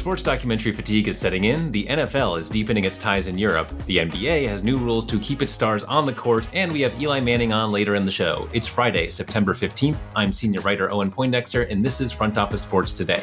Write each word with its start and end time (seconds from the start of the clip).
Sports 0.00 0.22
documentary 0.22 0.72
fatigue 0.72 1.08
is 1.08 1.18
setting 1.18 1.44
in, 1.44 1.70
the 1.72 1.84
NFL 1.84 2.38
is 2.38 2.48
deepening 2.48 2.84
its 2.84 2.96
ties 2.96 3.26
in 3.26 3.36
Europe, 3.36 3.68
the 3.84 3.98
NBA 3.98 4.48
has 4.48 4.62
new 4.62 4.78
rules 4.78 5.04
to 5.04 5.20
keep 5.20 5.42
its 5.42 5.52
stars 5.52 5.84
on 5.84 6.06
the 6.06 6.12
court, 6.14 6.48
and 6.54 6.72
we 6.72 6.80
have 6.80 6.98
Eli 6.98 7.20
Manning 7.20 7.52
on 7.52 7.70
later 7.70 7.96
in 7.96 8.06
the 8.06 8.10
show. 8.10 8.48
It's 8.54 8.66
Friday, 8.66 9.10
September 9.10 9.52
15th. 9.52 9.98
I'm 10.16 10.32
senior 10.32 10.62
writer 10.62 10.90
Owen 10.90 11.10
Poindexter, 11.10 11.64
and 11.64 11.84
this 11.84 12.00
is 12.00 12.12
Front 12.12 12.38
Office 12.38 12.62
Sports 12.62 12.94
Today. 12.94 13.22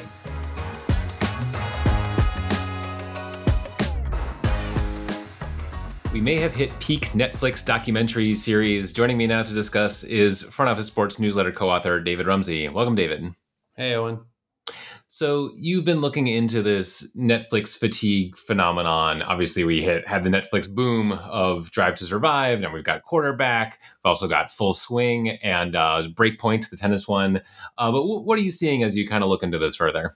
We 6.13 6.21
may 6.21 6.35
have 6.35 6.53
hit 6.53 6.79
peak 6.79 7.05
Netflix 7.07 7.65
documentary 7.65 8.35
series. 8.35 8.93
Joining 8.93 9.17
me 9.17 9.25
now 9.25 9.41
to 9.41 9.51
discuss 9.51 10.03
is 10.03 10.43
Front 10.43 10.69
Office 10.69 10.85
Sports 10.85 11.17
newsletter 11.17 11.51
co 11.51 11.71
author 11.71 11.99
David 11.99 12.27
Rumsey. 12.27 12.69
Welcome, 12.69 12.93
David. 12.93 13.33
Hey, 13.75 13.95
Owen. 13.95 14.19
So 15.17 15.49
you've 15.55 15.83
been 15.83 15.99
looking 15.99 16.27
into 16.27 16.61
this 16.61 17.11
Netflix 17.15 17.75
fatigue 17.75 18.37
phenomenon. 18.37 19.23
Obviously, 19.23 19.63
we 19.63 19.81
hit 19.81 20.07
had 20.07 20.23
the 20.23 20.29
Netflix 20.29 20.69
boom 20.69 21.11
of 21.11 21.71
Drive 21.71 21.95
to 21.95 22.05
Survive, 22.05 22.59
Now 22.59 22.71
we've 22.71 22.83
got 22.83 23.01
Quarterback. 23.01 23.79
We've 23.81 24.09
also 24.09 24.27
got 24.27 24.51
Full 24.51 24.75
Swing 24.75 25.29
and 25.29 25.75
uh, 25.75 26.03
Breakpoint, 26.13 26.69
the 26.69 26.77
tennis 26.77 27.07
one. 27.07 27.37
Uh, 27.79 27.91
but 27.91 28.01
w- 28.01 28.19
what 28.19 28.37
are 28.37 28.43
you 28.43 28.51
seeing 28.51 28.83
as 28.83 28.95
you 28.95 29.07
kind 29.09 29.23
of 29.23 29.29
look 29.31 29.41
into 29.41 29.57
this 29.57 29.75
further? 29.75 30.15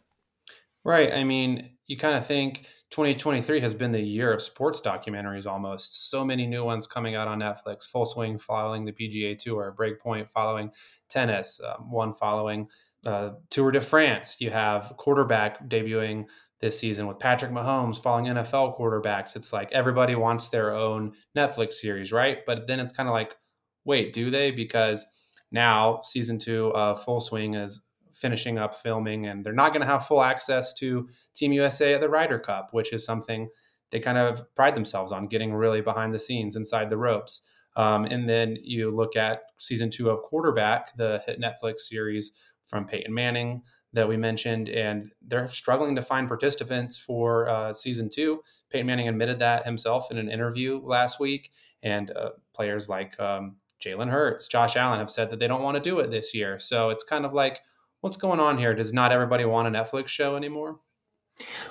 Right. 0.83 1.11
I 1.11 1.23
mean, 1.23 1.71
you 1.88 1.97
kind 1.97 2.15
of 2.15 2.27
think 2.27 2.67
2023 2.91 3.59
has 3.61 3.73
been 3.73 3.93
the 3.93 4.02
year 4.02 4.31
of 4.31 4.39
sports 4.39 4.81
documentaries 4.81 5.47
almost. 5.47 6.11
So 6.11 6.23
many 6.23 6.45
new 6.45 6.63
ones 6.63 6.85
coming 6.85 7.15
out 7.15 7.27
on 7.27 7.39
Netflix. 7.39 7.85
Full 7.89 8.05
Swing 8.05 8.38
following 8.38 8.85
the 8.85 8.91
PGA 8.91 9.35
Tour, 9.35 9.75
Breakpoint 9.75 10.29
following 10.29 10.69
tennis, 11.09 11.59
um, 11.67 11.89
one 11.89 12.13
following 12.13 12.67
uh, 13.05 13.31
Tour 13.49 13.71
de 13.71 13.81
France. 13.81 14.38
You 14.39 14.52
have 14.52 14.94
quarterback 14.97 15.67
debuting 15.67 16.25
this 16.59 16.80
season 16.80 17.08
with 17.08 17.19
Patrick 17.19 17.52
Mahomes 17.52 18.02
following 18.02 18.25
NFL 18.25 18.77
quarterbacks. 18.77 19.35
It's 19.35 19.52
like 19.52 19.71
everybody 19.71 20.16
wants 20.16 20.49
their 20.49 20.73
own 20.73 21.13
Netflix 21.35 21.73
series, 21.73 22.11
right? 22.11 22.39
But 22.45 22.67
then 22.67 22.80
it's 22.80 22.93
kind 22.93 23.09
of 23.09 23.13
like, 23.13 23.35
wait, 23.83 24.13
do 24.13 24.30
they? 24.30 24.52
Because 24.52 25.05
now 25.52 26.02
season 26.03 26.38
two 26.38 26.67
of 26.75 27.03
Full 27.03 27.19
Swing 27.19 27.55
is 27.55 27.81
finishing 28.13 28.59
up 28.59 28.75
filming, 28.75 29.25
and 29.25 29.43
they're 29.43 29.53
not 29.53 29.69
going 29.73 29.81
to 29.81 29.88
have 29.88 30.05
full 30.05 30.21
access 30.21 30.73
to 30.75 31.09
Team 31.33 31.52
USA 31.53 31.95
at 31.95 32.02
the 32.02 32.09
Ryder 32.09 32.38
Cup, 32.38 32.69
which 32.71 32.93
is 32.93 33.03
something 33.03 33.49
they 33.89 33.99
kind 33.99 34.17
of 34.17 34.53
pride 34.55 34.75
themselves 34.75 35.11
on 35.11 35.27
getting 35.27 35.53
really 35.53 35.81
behind 35.81 36.13
the 36.13 36.19
scenes 36.19 36.55
inside 36.55 36.89
the 36.89 36.97
ropes. 36.97 37.41
Um, 37.75 38.05
and 38.05 38.30
then 38.30 38.58
you 38.61 38.91
look 38.91 39.15
at 39.15 39.43
season 39.58 39.89
two 39.89 40.09
of 40.09 40.21
Quarterback, 40.21 40.95
the 40.97 41.21
hit 41.25 41.39
Netflix 41.39 41.81
series 41.81 42.33
from 42.72 42.88
Peyton 42.88 43.14
Manning 43.14 43.61
that 43.94 44.08
we 44.08 44.17
mentioned, 44.17 44.69
and 44.69 45.11
they're 45.22 45.50
struggling 45.50 45.95
to 45.97 46.02
find 46.02 46.27
participants 46.27 46.97
for 46.97 47.47
uh, 47.47 47.73
season 47.73 48.09
two. 48.09 48.41
Peyton 48.72 48.88
Manning 48.88 49.09
admitted 49.09 49.39
that 49.39 49.66
himself 49.66 50.09
in 50.09 50.17
an 50.17 50.31
interview 50.31 50.81
last 50.83 51.19
week, 51.19 51.52
and 51.83 52.09
uh, 52.11 52.30
players 52.55 52.88
like 52.88 53.19
um, 53.19 53.58
Jalen 53.83 54.09
Hurts, 54.09 54.47
Josh 54.47 54.77
Allen 54.77 54.99
have 54.99 55.11
said 55.11 55.30
that 55.30 55.39
they 55.39 55.47
don't 55.47 55.61
want 55.61 55.75
to 55.75 55.83
do 55.83 55.99
it 55.99 56.09
this 56.09 56.33
year. 56.33 56.58
So 56.58 56.89
it's 56.89 57.03
kind 57.03 57.25
of 57.25 57.33
like, 57.33 57.59
what's 57.99 58.17
going 58.17 58.39
on 58.39 58.58
here? 58.58 58.73
Does 58.73 58.94
not 58.94 59.11
everybody 59.11 59.44
want 59.44 59.67
a 59.67 59.72
Netflix 59.72 60.08
show 60.08 60.36
anymore? 60.36 60.80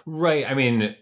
Right. 0.04 0.44
I 0.48 0.54
mean, 0.54 0.96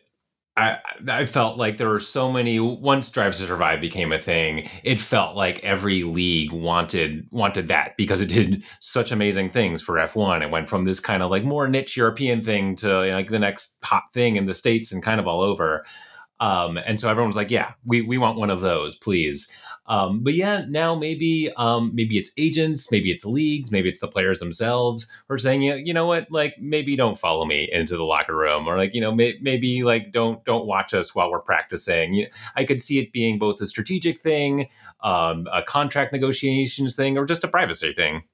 I, 0.59 0.79
I 1.07 1.27
felt 1.27 1.57
like 1.57 1.77
there 1.77 1.89
were 1.89 2.01
so 2.01 2.33
many 2.33 2.59
once 2.59 3.09
Drive 3.11 3.37
to 3.37 3.47
Survive 3.47 3.81
became 3.81 4.13
a 4.13 4.19
thing, 4.19 4.69
it 4.83 4.99
felt 4.99 5.37
like 5.37 5.63
every 5.63 6.03
league 6.03 6.53
wanted 6.53 7.29
wanted 7.31 7.69
that 7.69 7.97
because 7.97 8.21
it 8.21 8.27
did 8.27 8.65
such 8.81 9.13
amazing 9.13 9.51
things 9.51 9.81
for 9.81 9.95
F1. 9.95 10.43
It 10.43 10.51
went 10.51 10.69
from 10.69 10.85
this 10.85 10.99
kind 10.99 11.23
of 11.23 11.31
like 11.31 11.45
more 11.45 11.69
niche 11.69 11.97
European 11.97 12.43
thing 12.43 12.75
to 12.77 12.87
you 13.05 13.11
know, 13.11 13.17
like 13.17 13.29
the 13.29 13.39
next 13.39 13.79
hot 13.85 14.13
thing 14.13 14.35
in 14.35 14.47
the 14.47 14.55
States 14.55 14.91
and 14.91 15.03
kind 15.03 15.21
of 15.21 15.29
all 15.29 15.43
over. 15.43 15.87
Um, 16.41 16.77
and 16.77 17.01
so 17.01 17.09
everyone 17.09 17.29
was 17.29 17.37
like, 17.37 17.51
yeah, 17.51 17.73
we, 17.85 18.03
we 18.03 18.19
want 18.19 18.39
one 18.39 18.51
of 18.51 18.61
those, 18.61 18.95
please. 18.95 19.53
Um, 19.89 20.23
but 20.23 20.35
yeah, 20.35 20.65
now 20.69 20.95
maybe 20.95 21.51
um, 21.57 21.93
maybe 21.95 22.19
it's 22.19 22.31
agents, 22.37 22.93
maybe 22.93 23.11
it's 23.11 23.25
leagues, 23.25 23.73
maybe 23.73 23.89
it's 23.89 24.01
the 24.01 24.09
players 24.09 24.39
themselves 24.39 25.11
who 25.27 25.35
are 25.35 25.39
saying, 25.39 25.63
you 25.63 25.95
know 25.95 26.07
what, 26.07 26.31
like 26.31 26.57
maybe 26.61 26.95
don't 26.95 27.19
follow 27.19 27.47
me 27.47 27.71
into 27.73 27.97
the 27.97 28.05
locker 28.05 28.37
room, 28.37 28.69
or 28.69 28.77
like 28.77 28.95
you 28.95 29.01
know 29.01 29.13
may, 29.13 29.39
maybe 29.41 29.83
like 29.83 30.13
don't 30.13 30.45
don't 30.45 30.67
watch 30.67 30.93
us 30.93 31.15
while 31.15 31.31
we're 31.31 31.41
practicing. 31.41 32.27
I 32.55 32.65
could 32.65 32.83
see 32.83 32.99
it 32.99 33.13
being 33.13 33.39
both 33.39 33.61
a 33.63 33.67
strategic 33.67 34.21
thing, 34.21 34.69
um, 35.03 35.47
a 35.53 35.63
contract 35.63 36.13
negotiations 36.13 36.95
thing, 36.95 37.17
or 37.17 37.25
just 37.25 37.45
a 37.45 37.49
privacy 37.49 37.95
thing. 37.95 38.25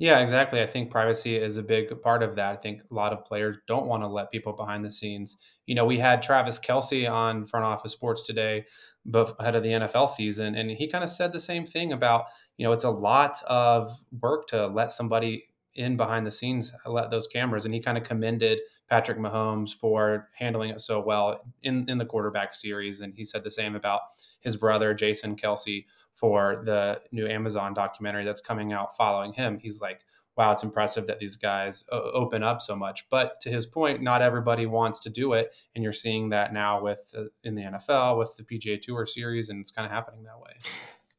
Yeah, 0.00 0.20
exactly. 0.20 0.60
I 0.60 0.66
think 0.66 0.92
privacy 0.92 1.36
is 1.36 1.56
a 1.56 1.62
big 1.62 2.02
part 2.02 2.22
of 2.22 2.36
that. 2.36 2.52
I 2.52 2.56
think 2.56 2.82
a 2.88 2.94
lot 2.94 3.12
of 3.12 3.24
players 3.24 3.56
don't 3.66 3.86
want 3.86 4.04
to 4.04 4.06
let 4.06 4.30
people 4.30 4.52
behind 4.52 4.84
the 4.84 4.92
scenes. 4.92 5.38
You 5.66 5.74
know, 5.74 5.84
we 5.84 5.98
had 5.98 6.22
Travis 6.22 6.60
Kelce 6.60 7.10
on 7.10 7.46
Front 7.46 7.66
Office 7.66 7.92
Sports 7.92 8.22
today 8.22 8.66
ahead 9.12 9.54
of 9.54 9.62
the 9.62 9.70
NFL 9.70 10.08
season. 10.08 10.54
And 10.54 10.70
he 10.70 10.86
kind 10.88 11.04
of 11.04 11.10
said 11.10 11.32
the 11.32 11.40
same 11.40 11.66
thing 11.66 11.92
about, 11.92 12.26
you 12.56 12.64
know, 12.66 12.72
it's 12.72 12.84
a 12.84 12.90
lot 12.90 13.42
of 13.46 14.00
work 14.20 14.46
to 14.48 14.66
let 14.66 14.90
somebody 14.90 15.46
in 15.74 15.96
behind 15.96 16.26
the 16.26 16.30
scenes, 16.30 16.72
let 16.86 17.10
those 17.10 17.26
cameras. 17.26 17.64
And 17.64 17.72
he 17.72 17.80
kind 17.80 17.96
of 17.96 18.04
commended 18.04 18.60
Patrick 18.88 19.18
Mahomes 19.18 19.72
for 19.72 20.28
handling 20.34 20.70
it 20.70 20.80
so 20.80 21.00
well 21.00 21.40
in, 21.62 21.88
in 21.88 21.98
the 21.98 22.04
quarterback 22.04 22.52
series. 22.54 23.00
And 23.00 23.14
he 23.14 23.24
said 23.24 23.44
the 23.44 23.50
same 23.50 23.76
about 23.76 24.00
his 24.40 24.56
brother, 24.56 24.94
Jason 24.94 25.36
Kelce 25.36 25.84
for 26.14 26.62
the 26.64 27.00
new 27.12 27.26
Amazon 27.28 27.74
documentary 27.74 28.24
that's 28.24 28.40
coming 28.40 28.72
out 28.72 28.96
following 28.96 29.32
him. 29.32 29.58
He's 29.58 29.80
like, 29.80 30.00
wow, 30.38 30.52
it's 30.52 30.62
impressive 30.62 31.08
that 31.08 31.18
these 31.18 31.36
guys 31.36 31.84
uh, 31.90 31.96
open 31.96 32.44
up 32.44 32.62
so 32.62 32.76
much. 32.76 33.06
But 33.10 33.40
to 33.40 33.50
his 33.50 33.66
point, 33.66 34.00
not 34.00 34.22
everybody 34.22 34.66
wants 34.66 35.00
to 35.00 35.10
do 35.10 35.32
it, 35.32 35.52
and 35.74 35.82
you're 35.82 35.92
seeing 35.92 36.28
that 36.30 36.52
now 36.52 36.80
with 36.80 37.12
uh, 37.16 37.24
in 37.42 37.56
the 37.56 37.62
NFL 37.62 38.16
with 38.16 38.36
the 38.36 38.44
PGA 38.44 38.80
Tour 38.80 39.04
series, 39.04 39.48
and 39.48 39.60
it's 39.60 39.72
kind 39.72 39.84
of 39.84 39.90
happening 39.90 40.22
that 40.22 40.40
way. 40.40 40.52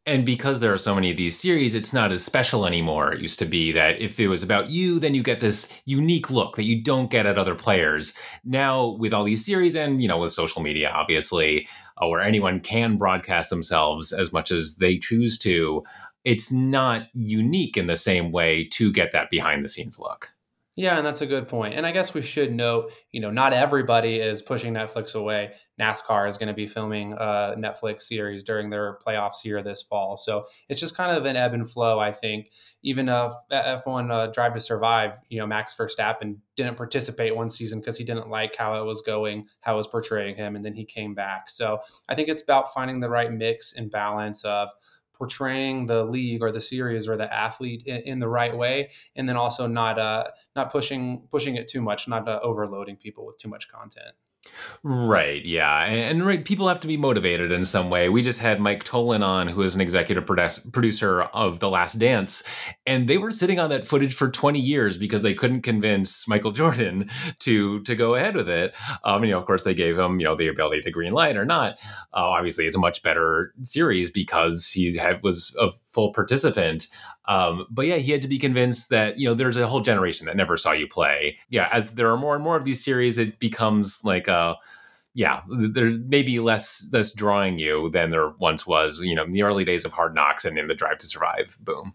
And 0.06 0.26
because 0.26 0.60
there 0.60 0.74
are 0.74 0.78
so 0.78 0.96
many 0.96 1.12
of 1.12 1.18
these 1.18 1.38
series, 1.38 1.76
it's 1.76 1.94
not 1.94 2.12
as 2.12 2.26
special 2.26 2.66
anymore. 2.66 3.14
It 3.14 3.22
used 3.22 3.38
to 3.40 3.46
be 3.46 3.72
that 3.74 4.02
if 4.02 4.20
it 4.20 4.28
was 4.28 4.42
about 4.42 4.72
you, 4.72 5.00
then 5.00 5.14
you 5.14 5.22
get 5.22 5.40
this 5.40 5.80
unique 5.86 6.32
look 6.32 6.56
that 6.56 6.64
you 6.64 6.82
don't 6.82 7.12
get 7.12 7.28
at 7.28 7.38
other 7.38 7.54
players. 7.54 8.18
Now, 8.44 8.96
with 8.98 9.14
all 9.14 9.24
these 9.24 9.46
series 9.46 9.76
and, 9.76 10.02
you 10.02 10.08
know, 10.08 10.18
with 10.18 10.32
social 10.32 10.64
media, 10.64 10.90
obviously, 10.90 11.68
uh, 12.02 12.08
where 12.08 12.22
anyone 12.22 12.60
can 12.60 12.98
broadcast 12.98 13.52
themselves 13.52 14.12
as 14.12 14.34
much 14.34 14.50
as 14.50 14.78
they 14.78 14.98
choose 14.98 15.38
to, 15.40 15.84
it's 16.24 16.52
not 16.52 17.04
unique 17.14 17.78
in 17.78 17.88
the 17.88 17.98
same 17.98 18.32
way 18.32 18.68
to 18.74 18.92
get 18.92 19.12
that 19.12 19.30
behind 19.30 19.64
the 19.64 19.70
scenes 19.70 20.00
look. 20.00 20.34
Yeah, 20.80 20.96
and 20.98 21.06
that's 21.06 21.20
a 21.20 21.26
good 21.26 21.50
point. 21.50 21.74
And 21.74 21.86
I 21.86 21.92
guess 21.92 22.14
we 22.14 22.22
should 22.22 22.54
note, 22.54 22.94
you 23.12 23.20
know, 23.20 23.32
not 23.32 23.52
everybody 23.52 24.16
is 24.16 24.42
pushing 24.42 24.74
Netflix 24.74 25.14
away. 25.14 25.52
NASCAR 25.78 26.30
is 26.30 26.38
going 26.38 26.48
to 26.48 26.54
be 26.54 26.68
filming 26.68 27.12
a 27.12 27.56
Netflix 27.58 28.04
series 28.04 28.44
during 28.44 28.70
their 28.70 28.98
playoffs 29.06 29.42
here 29.44 29.62
this 29.62 29.82
fall. 29.82 30.16
So 30.16 30.46
it's 30.70 30.80
just 30.80 30.96
kind 30.96 31.18
of 31.18 31.26
an 31.26 31.36
ebb 31.36 31.54
and 31.54 31.70
flow, 31.70 32.00
I 32.00 32.14
think. 32.14 32.52
Even 32.82 33.10
if 33.10 33.34
F1 33.52 34.10
uh, 34.10 34.28
Drive 34.28 34.54
to 34.54 34.62
Survive, 34.62 35.18
you 35.28 35.40
know, 35.40 35.48
Max 35.48 35.76
Verstappen 35.76 36.38
didn't 36.56 36.78
participate 36.78 37.36
one 37.36 37.50
season 37.50 37.80
because 37.80 37.98
he 37.98 38.06
didn't 38.06 38.30
like 38.30 38.56
how 38.56 38.82
it 38.82 38.86
was 38.86 39.02
going, 39.02 39.48
how 39.60 39.74
it 39.74 39.78
was 39.78 39.88
portraying 39.88 40.38
him, 40.38 40.56
and 40.56 40.64
then 40.64 40.76
he 40.76 40.86
came 40.86 41.14
back. 41.14 41.50
So 41.50 41.80
I 42.08 42.16
think 42.16 42.30
it's 42.30 42.44
about 42.44 42.74
finding 42.74 43.02
the 43.02 43.10
right 43.10 43.34
mix 43.34 43.74
and 43.74 43.92
balance 43.92 44.46
of– 44.46 44.70
portraying 45.20 45.86
the 45.86 46.04
league 46.04 46.42
or 46.42 46.52
the 46.52 46.62
series 46.62 47.08
or 47.08 47.18
the 47.18 47.32
athlete 47.32 47.84
in, 47.86 47.98
in 47.98 48.20
the 48.20 48.28
right 48.28 48.58
way, 48.58 48.90
and 49.16 49.30
then 49.30 49.38
also 49.38 49.68
not 49.68 50.00
uh, 50.00 50.24
not 50.56 50.72
pushing 50.72 51.28
pushing 51.30 51.56
it 51.56 51.68
too 51.68 51.82
much, 51.82 52.08
not 52.08 52.28
uh, 52.28 52.40
overloading 52.42 52.96
people 52.96 53.26
with 53.28 53.38
too 53.38 53.50
much 53.50 53.70
content. 53.70 54.16
Right. 54.84 55.44
Yeah. 55.46 55.84
And, 55.84 56.00
and, 56.00 56.26
right, 56.26 56.44
people 56.44 56.68
have 56.68 56.80
to 56.82 56.88
be 56.88 56.96
motivated 56.96 57.52
in 57.52 57.66
some 57.66 57.90
way. 57.90 58.08
We 58.08 58.22
just 58.22 58.40
had 58.40 58.62
Mike 58.62 58.84
Tollin 58.84 59.22
on, 59.22 59.48
who 59.48 59.62
is 59.62 59.76
an 59.76 59.82
executive 59.82 60.26
producer 60.26 61.24
of 61.24 61.60
The 61.60 61.70
Last 61.70 62.00
Dance, 62.00 62.44
and 62.86 63.10
they 63.10 63.18
were 63.18 63.32
sitting 63.32 63.60
on 63.60 63.70
that 63.72 63.86
footage 63.86 64.14
for 64.14 64.30
20 64.30 64.60
years 64.60 64.98
because 64.98 65.22
they 65.22 65.34
couldn't 65.34 65.62
convince 65.64 66.28
Michael 66.28 66.52
Jordan 66.60 67.10
to 67.40 67.82
to 67.84 67.96
go 67.96 68.16
ahead 68.16 68.36
with 68.36 68.50
it. 68.50 68.74
Um, 69.04 69.24
you 69.26 69.32
know, 69.32 69.40
of 69.40 69.46
course, 69.46 69.64
they 69.64 69.74
gave 69.74 70.00
him 70.00 70.20
you 70.20 70.26
know 70.26 70.36
the 70.36 70.48
ability 70.48 70.82
to 70.84 70.92
green 70.92 71.12
light 71.12 71.36
or 71.36 71.46
not. 71.46 71.74
Uh, 72.14 72.24
obviously, 72.24 72.66
it's 72.66 72.76
a 72.78 72.80
much 72.80 73.04
better 73.04 73.54
series 73.64 74.10
because 74.10 74.70
he 74.70 74.96
had 74.96 75.22
was 75.24 75.56
a 75.60 75.72
full 75.90 76.14
participant. 76.14 76.88
Um, 77.28 77.66
but 77.70 77.86
yeah, 77.86 77.98
he 77.98 78.12
had 78.12 78.22
to 78.22 78.28
be 78.28 78.40
convinced 78.40 78.90
that 78.90 79.18
you 79.18 79.28
know 79.28 79.34
there's 79.34 79.58
a 79.58 79.68
whole 79.68 79.82
generation 79.82 80.26
that 80.28 80.38
never 80.38 80.58
saw 80.58 80.72
you 80.72 80.88
play. 80.88 81.38
Yeah, 81.50 81.70
as 81.72 81.92
there 81.92 82.10
are 82.10 82.18
more 82.18 82.36
and 82.36 82.44
more 82.44 82.56
of 82.56 82.66
these 82.66 82.84
series, 82.84 83.18
it 83.18 83.40
becomes 83.40 84.04
like 84.04 84.28
a 84.28 84.56
yeah, 85.14 85.42
there's 85.50 85.98
maybe 86.08 86.40
less 86.40 86.88
less 86.94 87.14
drawing 87.14 87.60
you 87.60 87.90
than 87.92 88.12
there 88.12 88.30
once 88.40 88.66
was. 88.66 89.00
You 89.00 89.16
know, 89.16 89.24
in 89.24 89.34
the 89.34 89.44
early 89.44 89.66
days 89.66 89.86
of 89.86 89.92
Hard 89.92 90.16
Knocks 90.16 90.46
and 90.46 90.58
in 90.58 90.68
the 90.68 90.76
Drive 90.76 91.00
to 91.00 91.06
Survive 91.06 91.58
boom. 91.62 91.94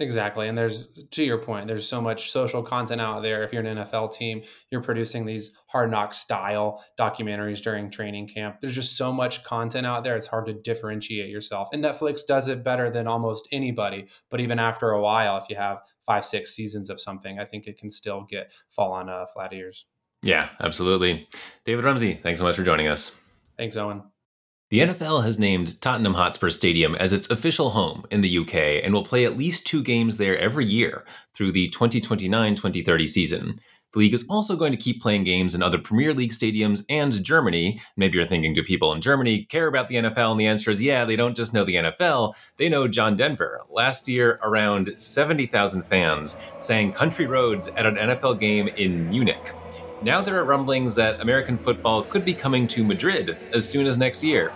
Exactly. 0.00 0.48
And 0.48 0.56
there's, 0.56 0.88
to 1.10 1.22
your 1.22 1.36
point, 1.36 1.66
there's 1.66 1.86
so 1.86 2.00
much 2.00 2.32
social 2.32 2.62
content 2.62 3.02
out 3.02 3.22
there. 3.22 3.42
If 3.44 3.52
you're 3.52 3.62
an 3.62 3.76
NFL 3.76 4.14
team, 4.14 4.42
you're 4.70 4.80
producing 4.80 5.26
these 5.26 5.52
hard 5.66 5.90
knock 5.90 6.14
style 6.14 6.82
documentaries 6.98 7.62
during 7.62 7.90
training 7.90 8.28
camp. 8.28 8.60
There's 8.60 8.74
just 8.74 8.96
so 8.96 9.12
much 9.12 9.44
content 9.44 9.86
out 9.86 10.02
there. 10.02 10.16
It's 10.16 10.26
hard 10.26 10.46
to 10.46 10.54
differentiate 10.54 11.28
yourself. 11.28 11.68
And 11.74 11.84
Netflix 11.84 12.20
does 12.26 12.48
it 12.48 12.64
better 12.64 12.90
than 12.90 13.06
almost 13.06 13.46
anybody. 13.52 14.06
But 14.30 14.40
even 14.40 14.58
after 14.58 14.90
a 14.90 15.02
while, 15.02 15.36
if 15.36 15.44
you 15.50 15.56
have 15.56 15.82
five, 16.06 16.24
six 16.24 16.54
seasons 16.54 16.88
of 16.88 16.98
something, 16.98 17.38
I 17.38 17.44
think 17.44 17.66
it 17.66 17.76
can 17.76 17.90
still 17.90 18.26
get 18.28 18.52
fall 18.70 18.92
on 18.92 19.10
uh, 19.10 19.26
flat 19.26 19.52
ears. 19.52 19.84
Yeah, 20.22 20.48
absolutely. 20.60 21.28
David 21.66 21.84
Rumsey, 21.84 22.14
thanks 22.14 22.40
so 22.40 22.44
much 22.46 22.56
for 22.56 22.62
joining 22.62 22.88
us. 22.88 23.20
Thanks, 23.58 23.76
Owen. 23.76 24.09
The 24.70 24.78
NFL 24.78 25.24
has 25.24 25.36
named 25.36 25.80
Tottenham 25.80 26.14
Hotspur 26.14 26.48
Stadium 26.48 26.94
as 26.94 27.12
its 27.12 27.28
official 27.28 27.70
home 27.70 28.04
in 28.12 28.20
the 28.20 28.38
UK 28.38 28.84
and 28.84 28.94
will 28.94 29.04
play 29.04 29.24
at 29.24 29.36
least 29.36 29.66
two 29.66 29.82
games 29.82 30.16
there 30.16 30.38
every 30.38 30.64
year 30.64 31.04
through 31.34 31.50
the 31.50 31.70
2029 31.70 32.54
2030 32.54 33.06
season. 33.08 33.60
The 33.92 33.98
league 33.98 34.14
is 34.14 34.24
also 34.30 34.54
going 34.54 34.70
to 34.70 34.78
keep 34.78 35.02
playing 35.02 35.24
games 35.24 35.56
in 35.56 35.62
other 35.64 35.76
Premier 35.76 36.14
League 36.14 36.30
stadiums 36.30 36.84
and 36.88 37.24
Germany. 37.24 37.80
Maybe 37.96 38.16
you're 38.16 38.28
thinking, 38.28 38.54
do 38.54 38.62
people 38.62 38.92
in 38.92 39.00
Germany 39.00 39.42
care 39.46 39.66
about 39.66 39.88
the 39.88 39.96
NFL? 39.96 40.30
And 40.30 40.38
the 40.38 40.46
answer 40.46 40.70
is 40.70 40.80
yeah, 40.80 41.04
they 41.04 41.16
don't 41.16 41.36
just 41.36 41.52
know 41.52 41.64
the 41.64 41.74
NFL, 41.74 42.34
they 42.56 42.68
know 42.68 42.86
John 42.86 43.16
Denver. 43.16 43.60
Last 43.70 44.06
year, 44.06 44.38
around 44.44 44.94
70,000 44.98 45.82
fans 45.82 46.40
sang 46.58 46.92
Country 46.92 47.26
Roads 47.26 47.66
at 47.66 47.86
an 47.86 47.96
NFL 47.96 48.38
game 48.38 48.68
in 48.68 49.10
Munich. 49.10 49.52
Now 50.02 50.22
there 50.22 50.38
are 50.38 50.44
rumblings 50.44 50.94
that 50.94 51.20
American 51.20 51.58
football 51.58 52.02
could 52.02 52.24
be 52.24 52.32
coming 52.32 52.66
to 52.68 52.82
Madrid 52.82 53.36
as 53.52 53.68
soon 53.68 53.86
as 53.86 53.98
next 53.98 54.24
year. 54.24 54.50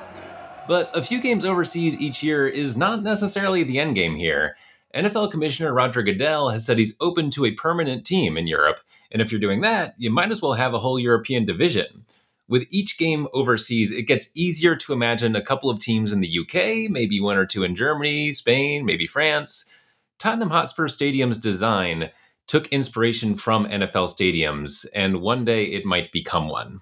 But 0.66 0.90
a 0.96 1.02
few 1.02 1.20
games 1.20 1.44
overseas 1.44 2.00
each 2.00 2.22
year 2.22 2.48
is 2.48 2.78
not 2.78 3.02
necessarily 3.02 3.62
the 3.62 3.78
end 3.78 3.94
game 3.94 4.16
here. 4.16 4.56
NFL 4.94 5.30
Commissioner 5.30 5.74
Roger 5.74 6.02
Goodell 6.02 6.48
has 6.48 6.64
said 6.64 6.78
he's 6.78 6.96
open 6.98 7.28
to 7.32 7.44
a 7.44 7.50
permanent 7.50 8.06
team 8.06 8.38
in 8.38 8.46
Europe, 8.46 8.80
and 9.12 9.20
if 9.20 9.30
you're 9.30 9.40
doing 9.40 9.60
that, 9.60 9.94
you 9.98 10.10
might 10.10 10.30
as 10.30 10.40
well 10.40 10.54
have 10.54 10.72
a 10.72 10.78
whole 10.78 10.98
European 10.98 11.44
division. 11.44 12.06
With 12.48 12.66
each 12.70 12.96
game 12.96 13.28
overseas, 13.34 13.92
it 13.92 14.04
gets 14.04 14.34
easier 14.34 14.74
to 14.76 14.94
imagine 14.94 15.36
a 15.36 15.44
couple 15.44 15.68
of 15.68 15.78
teams 15.78 16.10
in 16.10 16.20
the 16.20 16.38
UK, 16.38 16.90
maybe 16.90 17.20
one 17.20 17.36
or 17.36 17.44
two 17.44 17.64
in 17.64 17.74
Germany, 17.74 18.32
Spain, 18.32 18.86
maybe 18.86 19.06
France. 19.06 19.76
Tottenham 20.18 20.50
Hotspur 20.50 20.88
Stadium's 20.88 21.36
design 21.36 22.10
took 22.46 22.68
inspiration 22.68 23.34
from 23.34 23.66
NFL 23.66 24.08
stadiums, 24.08 24.86
and 24.94 25.20
one 25.20 25.44
day 25.44 25.64
it 25.64 25.84
might 25.84 26.12
become 26.12 26.48
one. 26.48 26.80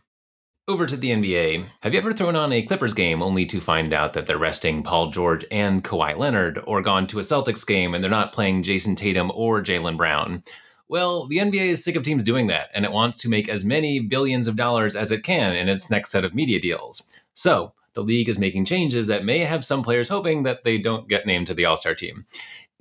Over 0.68 0.86
to 0.86 0.96
the 0.96 1.10
NBA. 1.10 1.66
Have 1.80 1.92
you 1.92 1.98
ever 1.98 2.12
thrown 2.12 2.36
on 2.36 2.52
a 2.52 2.62
Clippers 2.62 2.94
game 2.94 3.20
only 3.20 3.44
to 3.46 3.60
find 3.60 3.92
out 3.92 4.12
that 4.12 4.28
they're 4.28 4.38
resting 4.38 4.84
Paul 4.84 5.10
George 5.10 5.44
and 5.50 5.82
Kawhi 5.82 6.16
Leonard, 6.16 6.62
or 6.66 6.80
gone 6.80 7.08
to 7.08 7.18
a 7.18 7.22
Celtics 7.22 7.66
game 7.66 7.94
and 7.94 8.02
they're 8.02 8.10
not 8.10 8.32
playing 8.32 8.62
Jayson 8.62 8.96
Tatum 8.96 9.32
or 9.34 9.60
Jaylen 9.60 9.96
Brown? 9.96 10.44
Well, 10.88 11.26
the 11.26 11.38
NBA 11.38 11.70
is 11.70 11.82
sick 11.82 11.96
of 11.96 12.04
teams 12.04 12.22
doing 12.22 12.46
that, 12.48 12.70
and 12.74 12.84
it 12.84 12.92
wants 12.92 13.18
to 13.18 13.28
make 13.28 13.48
as 13.48 13.64
many 13.64 13.98
billions 13.98 14.46
of 14.46 14.56
dollars 14.56 14.94
as 14.94 15.10
it 15.10 15.24
can 15.24 15.56
in 15.56 15.68
its 15.68 15.90
next 15.90 16.10
set 16.10 16.24
of 16.24 16.34
media 16.34 16.60
deals. 16.60 17.10
So, 17.34 17.72
the 17.94 18.02
league 18.02 18.28
is 18.28 18.38
making 18.38 18.64
changes 18.64 19.06
that 19.08 19.24
may 19.24 19.40
have 19.40 19.64
some 19.64 19.82
players 19.82 20.08
hoping 20.08 20.44
that 20.44 20.64
they 20.64 20.78
don't 20.78 21.08
get 21.08 21.26
named 21.26 21.46
to 21.48 21.54
the 21.54 21.64
All 21.64 21.76
Star 21.76 21.94
team. 21.94 22.24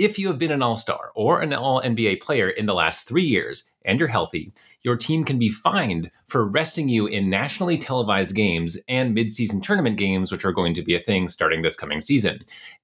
If 0.01 0.17
you 0.17 0.29
have 0.29 0.39
been 0.39 0.49
an 0.51 0.63
All 0.63 0.77
Star 0.77 1.11
or 1.13 1.41
an 1.41 1.53
All 1.53 1.79
NBA 1.79 2.21
player 2.21 2.49
in 2.49 2.65
the 2.65 2.73
last 2.73 3.07
three 3.07 3.23
years 3.23 3.71
and 3.85 3.99
you're 3.99 4.07
healthy, 4.07 4.51
your 4.81 4.97
team 4.97 5.23
can 5.23 5.37
be 5.37 5.49
fined 5.49 6.09
for 6.25 6.47
resting 6.47 6.89
you 6.89 7.05
in 7.05 7.29
nationally 7.29 7.77
televised 7.77 8.33
games 8.33 8.79
and 8.87 9.15
midseason 9.15 9.61
tournament 9.61 9.97
games, 9.97 10.31
which 10.31 10.43
are 10.43 10.53
going 10.53 10.73
to 10.73 10.81
be 10.81 10.95
a 10.95 10.99
thing 10.99 11.27
starting 11.27 11.61
this 11.61 11.75
coming 11.75 12.01
season. 12.01 12.39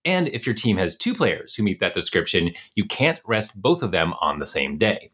And 0.06 0.28
if 0.28 0.46
your 0.46 0.54
team 0.54 0.78
has 0.78 0.96
two 0.96 1.16
players 1.16 1.56
who 1.56 1.64
meet 1.64 1.80
that 1.80 1.96
description, 1.96 2.52
you 2.76 2.86
can't 2.86 3.20
rest 3.26 3.64
both 3.64 3.82
of 3.82 3.90
them 3.90 4.14
on 4.22 4.38
the 4.38 4.46
same 4.46 4.78
day. 4.78 5.10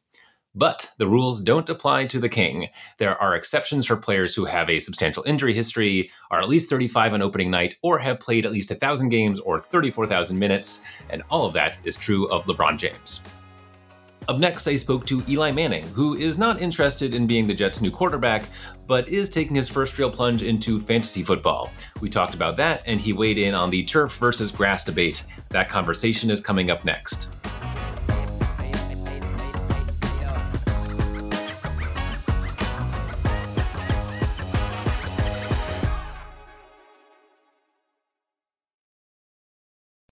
But 0.55 0.91
the 0.97 1.07
rules 1.07 1.39
don't 1.41 1.69
apply 1.69 2.05
to 2.05 2.19
the 2.19 2.29
king. 2.29 2.69
There 2.99 3.19
are 3.19 3.35
exceptions 3.35 3.85
for 3.85 3.95
players 3.95 4.35
who 4.35 4.45
have 4.45 4.69
a 4.69 4.77
substantial 4.77 5.23
injury 5.23 5.53
history, 5.53 6.11
are 6.29 6.41
at 6.41 6.47
least 6.47 6.69
35 6.69 7.15
on 7.15 7.21
opening 7.23 7.49
night, 7.49 7.75
or 7.81 7.97
have 7.97 8.19
played 8.19 8.45
at 8.45 8.51
least 8.51 8.69
1,000 8.69 9.09
games 9.09 9.39
or 9.39 9.59
34,000 9.59 10.37
minutes, 10.37 10.83
and 11.09 11.23
all 11.31 11.47
of 11.47 11.53
that 11.53 11.77
is 11.83 11.97
true 11.97 12.27
of 12.27 12.45
LeBron 12.45 12.77
James. 12.77 13.23
Up 14.29 14.37
next, 14.37 14.67
I 14.67 14.75
spoke 14.75 15.05
to 15.07 15.23
Eli 15.27 15.51
Manning, 15.51 15.85
who 15.87 16.15
is 16.15 16.37
not 16.37 16.61
interested 16.61 17.13
in 17.13 17.27
being 17.27 17.45
the 17.45 17.53
Jets' 17.53 17.81
new 17.81 17.91
quarterback, 17.91 18.45
but 18.87 19.09
is 19.09 19.29
taking 19.29 19.55
his 19.55 19.67
first 19.67 19.97
real 19.97 20.09
plunge 20.09 20.43
into 20.43 20.79
fantasy 20.79 21.23
football. 21.23 21.71
We 21.99 22.09
talked 22.09 22.35
about 22.35 22.55
that, 22.57 22.83
and 22.85 23.01
he 23.01 23.11
weighed 23.11 23.37
in 23.37 23.53
on 23.53 23.69
the 23.69 23.83
turf 23.83 24.15
versus 24.17 24.51
grass 24.51 24.85
debate. 24.85 25.25
That 25.49 25.67
conversation 25.67 26.29
is 26.29 26.39
coming 26.39 26.71
up 26.71 26.85
next. 26.85 27.31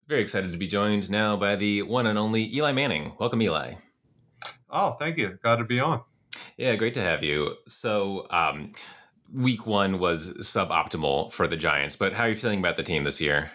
Very 0.09 0.23
excited 0.23 0.51
to 0.51 0.57
be 0.57 0.65
joined 0.65 1.11
now 1.11 1.37
by 1.37 1.55
the 1.55 1.83
one 1.83 2.07
and 2.07 2.17
only 2.17 2.51
Eli 2.55 2.71
Manning. 2.71 3.13
Welcome, 3.19 3.43
Eli. 3.43 3.75
Oh, 4.67 4.93
thank 4.93 5.19
you. 5.19 5.37
Glad 5.43 5.57
to 5.57 5.65
be 5.65 5.79
on. 5.79 6.01
Yeah, 6.57 6.75
great 6.77 6.95
to 6.95 7.01
have 7.01 7.23
you. 7.23 7.53
So, 7.67 8.25
um, 8.31 8.71
week 9.31 9.67
one 9.67 9.99
was 9.99 10.33
suboptimal 10.39 11.31
for 11.31 11.47
the 11.47 11.55
Giants, 11.55 11.95
but 11.95 12.13
how 12.13 12.23
are 12.23 12.29
you 12.29 12.35
feeling 12.35 12.57
about 12.57 12.75
the 12.75 12.81
team 12.81 13.03
this 13.03 13.21
year? 13.21 13.51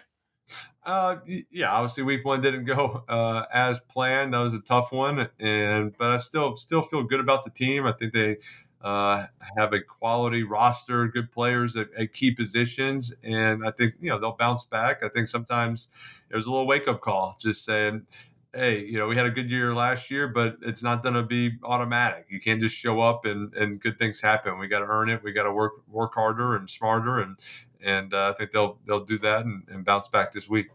Uh, 0.86 1.16
yeah, 1.50 1.72
obviously 1.72 2.04
week 2.04 2.24
one 2.24 2.40
didn't 2.40 2.66
go 2.66 3.02
uh, 3.08 3.46
as 3.52 3.80
planned. 3.80 4.32
That 4.32 4.38
was 4.38 4.54
a 4.54 4.60
tough 4.60 4.92
one, 4.92 5.28
and 5.40 5.92
but 5.98 6.12
I 6.12 6.18
still 6.18 6.54
still 6.54 6.82
feel 6.82 7.02
good 7.02 7.18
about 7.18 7.42
the 7.42 7.50
team. 7.50 7.84
I 7.84 7.90
think 7.90 8.12
they 8.12 8.36
uh, 8.84 9.28
have 9.56 9.72
a 9.72 9.81
quality 9.81 10.42
roster, 10.42 11.08
good 11.08 11.32
players 11.32 11.75
at, 11.75 11.88
at, 11.96 12.12
key 12.12 12.31
positions, 12.31 13.14
and 13.22 13.66
I 13.66 13.70
think 13.70 13.94
you 13.98 14.10
know 14.10 14.19
they'll 14.19 14.36
bounce 14.36 14.66
back. 14.66 15.02
I 15.02 15.08
think 15.08 15.26
sometimes 15.26 15.88
there's 16.28 16.44
a 16.44 16.50
little 16.50 16.66
wake 16.66 16.86
up 16.86 17.00
call, 17.00 17.34
just 17.40 17.64
saying, 17.64 18.06
"Hey, 18.52 18.84
you 18.84 18.98
know, 18.98 19.06
we 19.06 19.16
had 19.16 19.25
a 19.25 19.31
good 19.31 19.50
year 19.50 19.72
last 19.72 20.10
year, 20.10 20.28
but 20.28 20.58
it's 20.60 20.82
not 20.82 21.02
going 21.02 21.14
to 21.14 21.22
be 21.22 21.52
automatic. 21.62 22.26
You 22.28 22.38
can't 22.38 22.60
just 22.60 22.76
show 22.76 23.00
up 23.00 23.25
and 23.25 23.50
and 23.54 23.81
good 23.81 23.98
things 23.98 24.20
happen. 24.20 24.58
We 24.58 24.69
got 24.69 24.81
to 24.81 24.86
earn 24.86 25.08
it. 25.08 25.22
We 25.22 25.32
got 25.32 25.44
to 25.44 25.52
work 25.52 25.72
work 25.88 26.14
harder 26.14 26.54
and 26.54 26.69
smarter, 26.69 27.20
and 27.20 27.38
and 27.82 28.12
uh, 28.12 28.34
I 28.34 28.38
think 28.38 28.50
they'll 28.50 28.78
they'll 28.84 29.04
do 29.04 29.16
that 29.16 29.46
and, 29.46 29.62
and 29.70 29.82
bounce 29.82 30.08
back 30.08 30.32
this 30.32 30.46
week. 30.46 30.66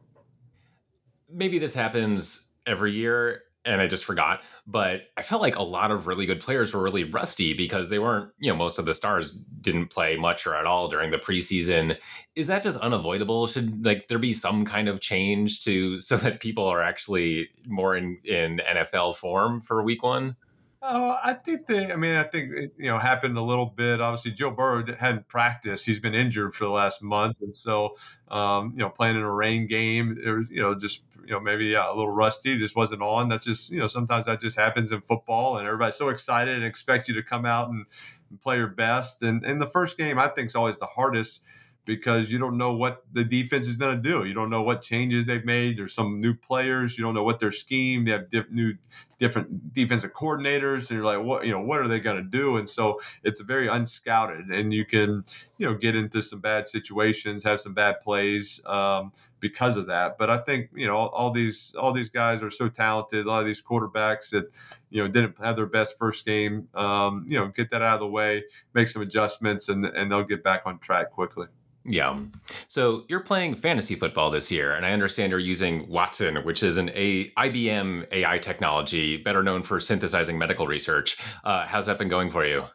Maybe 1.31 1.59
this 1.59 1.75
happens 1.75 2.49
every 2.65 2.91
year 2.93 3.43
and 3.65 3.81
I 3.81 3.87
just 3.87 4.05
forgot. 4.05 4.41
But 4.65 5.01
I 5.17 5.21
felt 5.21 5.41
like 5.41 5.55
a 5.55 5.63
lot 5.63 5.91
of 5.91 6.07
really 6.07 6.25
good 6.25 6.39
players 6.39 6.73
were 6.73 6.81
really 6.81 7.03
rusty 7.03 7.53
because 7.53 7.89
they 7.89 7.99
weren't, 7.99 8.31
you 8.39 8.51
know, 8.51 8.57
most 8.57 8.79
of 8.79 8.85
the 8.85 8.93
stars 8.93 9.31
didn't 9.61 9.87
play 9.87 10.15
much 10.15 10.47
or 10.47 10.55
at 10.55 10.65
all 10.65 10.87
during 10.87 11.11
the 11.11 11.17
preseason. 11.17 11.97
Is 12.35 12.47
that 12.47 12.63
just 12.63 12.79
unavoidable? 12.79 13.47
Should 13.47 13.85
like 13.85 14.07
there 14.07 14.19
be 14.19 14.33
some 14.33 14.65
kind 14.65 14.87
of 14.87 15.01
change 15.01 15.63
to 15.63 15.99
so 15.99 16.17
that 16.17 16.39
people 16.39 16.65
are 16.65 16.81
actually 16.81 17.49
more 17.65 17.95
in 17.95 18.19
in 18.23 18.61
NFL 18.67 19.15
form 19.15 19.61
for 19.61 19.83
week 19.83 20.03
1? 20.03 20.35
Oh, 20.81 21.17
I 21.21 21.33
think 21.33 21.67
they. 21.67 21.91
I 21.91 21.97
mean, 21.97 22.15
I 22.15 22.23
think 22.23 22.51
it, 22.53 22.73
you 22.77 22.85
know 22.89 22.97
happened 22.97 23.37
a 23.37 23.41
little 23.41 23.65
bit. 23.65 23.99
Obviously, 23.99 24.31
Joe 24.31 24.49
Burrow 24.51 24.85
hadn't 24.97 25.27
practiced; 25.27 25.85
he's 25.85 25.99
been 25.99 26.15
injured 26.15 26.53
for 26.55 26.63
the 26.63 26.69
last 26.71 27.03
month, 27.03 27.35
and 27.41 27.53
so 27.53 27.97
um, 28.29 28.71
you 28.73 28.79
know 28.79 28.89
playing 28.89 29.17
in 29.17 29.21
a 29.23 29.31
rain 29.31 29.67
game, 29.67 30.17
it 30.23 30.29
was, 30.31 30.47
you 30.49 30.61
know 30.61 30.75
just 30.75 31.03
you 31.25 31.31
know 31.33 31.39
maybe 31.41 31.65
yeah, 31.65 31.89
a 31.89 31.93
little 31.93 32.11
rusty, 32.11 32.57
just 32.57 32.77
wasn't 32.77 33.01
on. 33.01 33.27
That's 33.27 33.45
just 33.45 33.69
you 33.71 33.79
know 33.79 33.87
sometimes 33.87 34.25
that 34.27 34.39
just 34.39 34.57
happens 34.57 34.93
in 34.93 35.01
football, 35.01 35.57
and 35.57 35.67
everybody's 35.67 35.95
so 35.97 36.07
excited 36.07 36.55
and 36.55 36.63
expect 36.63 37.09
you 37.09 37.13
to 37.15 37.23
come 37.23 37.45
out 37.45 37.67
and, 37.69 37.85
and 38.29 38.39
play 38.39 38.55
your 38.55 38.67
best. 38.67 39.21
And 39.21 39.43
in 39.43 39.59
the 39.59 39.67
first 39.67 39.97
game, 39.97 40.17
I 40.17 40.29
think 40.29 40.45
is 40.47 40.55
always 40.55 40.79
the 40.79 40.85
hardest 40.85 41.41
because 41.85 42.31
you 42.31 42.37
don't 42.37 42.57
know 42.57 42.73
what 42.73 43.03
the 43.11 43.23
defense 43.23 43.67
is 43.67 43.77
going 43.77 43.95
to 43.95 44.01
do. 44.01 44.25
You 44.25 44.33
don't 44.33 44.49
know 44.49 44.61
what 44.61 44.81
changes 44.81 45.25
they've 45.25 45.43
made. 45.43 45.77
There's 45.77 45.93
some 45.93 46.21
new 46.21 46.33
players. 46.33 46.97
You 46.97 47.03
don't 47.03 47.13
know 47.13 47.23
what 47.23 47.39
their 47.39 47.51
scheme. 47.51 48.05
They 48.05 48.11
have 48.11 48.29
diff- 48.29 48.51
new, 48.51 48.75
different 49.17 49.73
defensive 49.73 50.13
coordinators, 50.13 50.89
and 50.89 50.91
you're 50.91 51.03
like, 51.03 51.23
what 51.23 51.45
you 51.45 51.51
know, 51.51 51.61
what 51.61 51.79
are 51.79 51.87
they 51.87 51.99
going 51.99 52.17
to 52.17 52.23
do? 52.23 52.57
And 52.57 52.69
so 52.69 52.99
it's 53.23 53.41
very 53.41 53.67
unscouted, 53.67 54.51
and 54.53 54.73
you 54.73 54.85
can 54.85 55.23
you 55.57 55.65
know 55.65 55.73
get 55.73 55.95
into 55.95 56.21
some 56.21 56.39
bad 56.39 56.67
situations, 56.67 57.43
have 57.43 57.59
some 57.61 57.73
bad 57.73 58.01
plays 58.01 58.61
um, 58.65 59.11
because 59.39 59.77
of 59.77 59.87
that. 59.87 60.17
But 60.17 60.29
I 60.29 60.39
think 60.39 60.69
you 60.75 60.87
know 60.87 60.95
all, 60.95 61.09
all 61.09 61.31
these 61.31 61.75
all 61.77 61.91
these 61.91 62.09
guys 62.09 62.41
are 62.41 62.49
so 62.49 62.69
talented. 62.69 63.25
A 63.25 63.29
lot 63.29 63.39
of 63.39 63.45
these 63.45 63.61
quarterbacks 63.61 64.29
that 64.31 64.51
you 64.89 65.01
know 65.01 65.07
didn't 65.07 65.35
have 65.39 65.55
their 65.55 65.65
best 65.65 65.97
first 65.97 66.25
game. 66.25 66.67
Um, 66.73 67.25
you 67.27 67.37
know, 67.37 67.47
get 67.47 67.69
that 67.71 67.81
out 67.81 67.95
of 67.95 67.99
the 68.01 68.07
way, 68.07 68.43
make 68.73 68.87
some 68.87 69.01
adjustments, 69.01 69.69
and 69.69 69.85
and 69.85 70.11
they'll 70.11 70.23
get 70.23 70.43
back 70.43 70.63
on 70.65 70.79
track 70.79 71.11
quickly. 71.11 71.47
Yeah. 71.85 72.19
So 72.67 73.05
you're 73.07 73.21
playing 73.21 73.55
fantasy 73.55 73.95
football 73.95 74.29
this 74.29 74.51
year, 74.51 74.75
and 74.75 74.85
I 74.85 74.91
understand 74.91 75.31
you're 75.31 75.39
using 75.39 75.87
Watson, 75.89 76.35
which 76.43 76.61
is 76.61 76.77
an 76.77 76.91
a- 76.93 77.31
IBM 77.31 78.07
AI 78.11 78.37
technology, 78.37 79.17
better 79.17 79.41
known 79.41 79.63
for 79.63 79.79
synthesizing 79.79 80.37
medical 80.37 80.67
research. 80.67 81.17
Uh, 81.43 81.65
how's 81.65 81.85
that 81.87 81.97
been 81.97 82.09
going 82.09 82.29
for 82.29 82.45
you? 82.45 82.65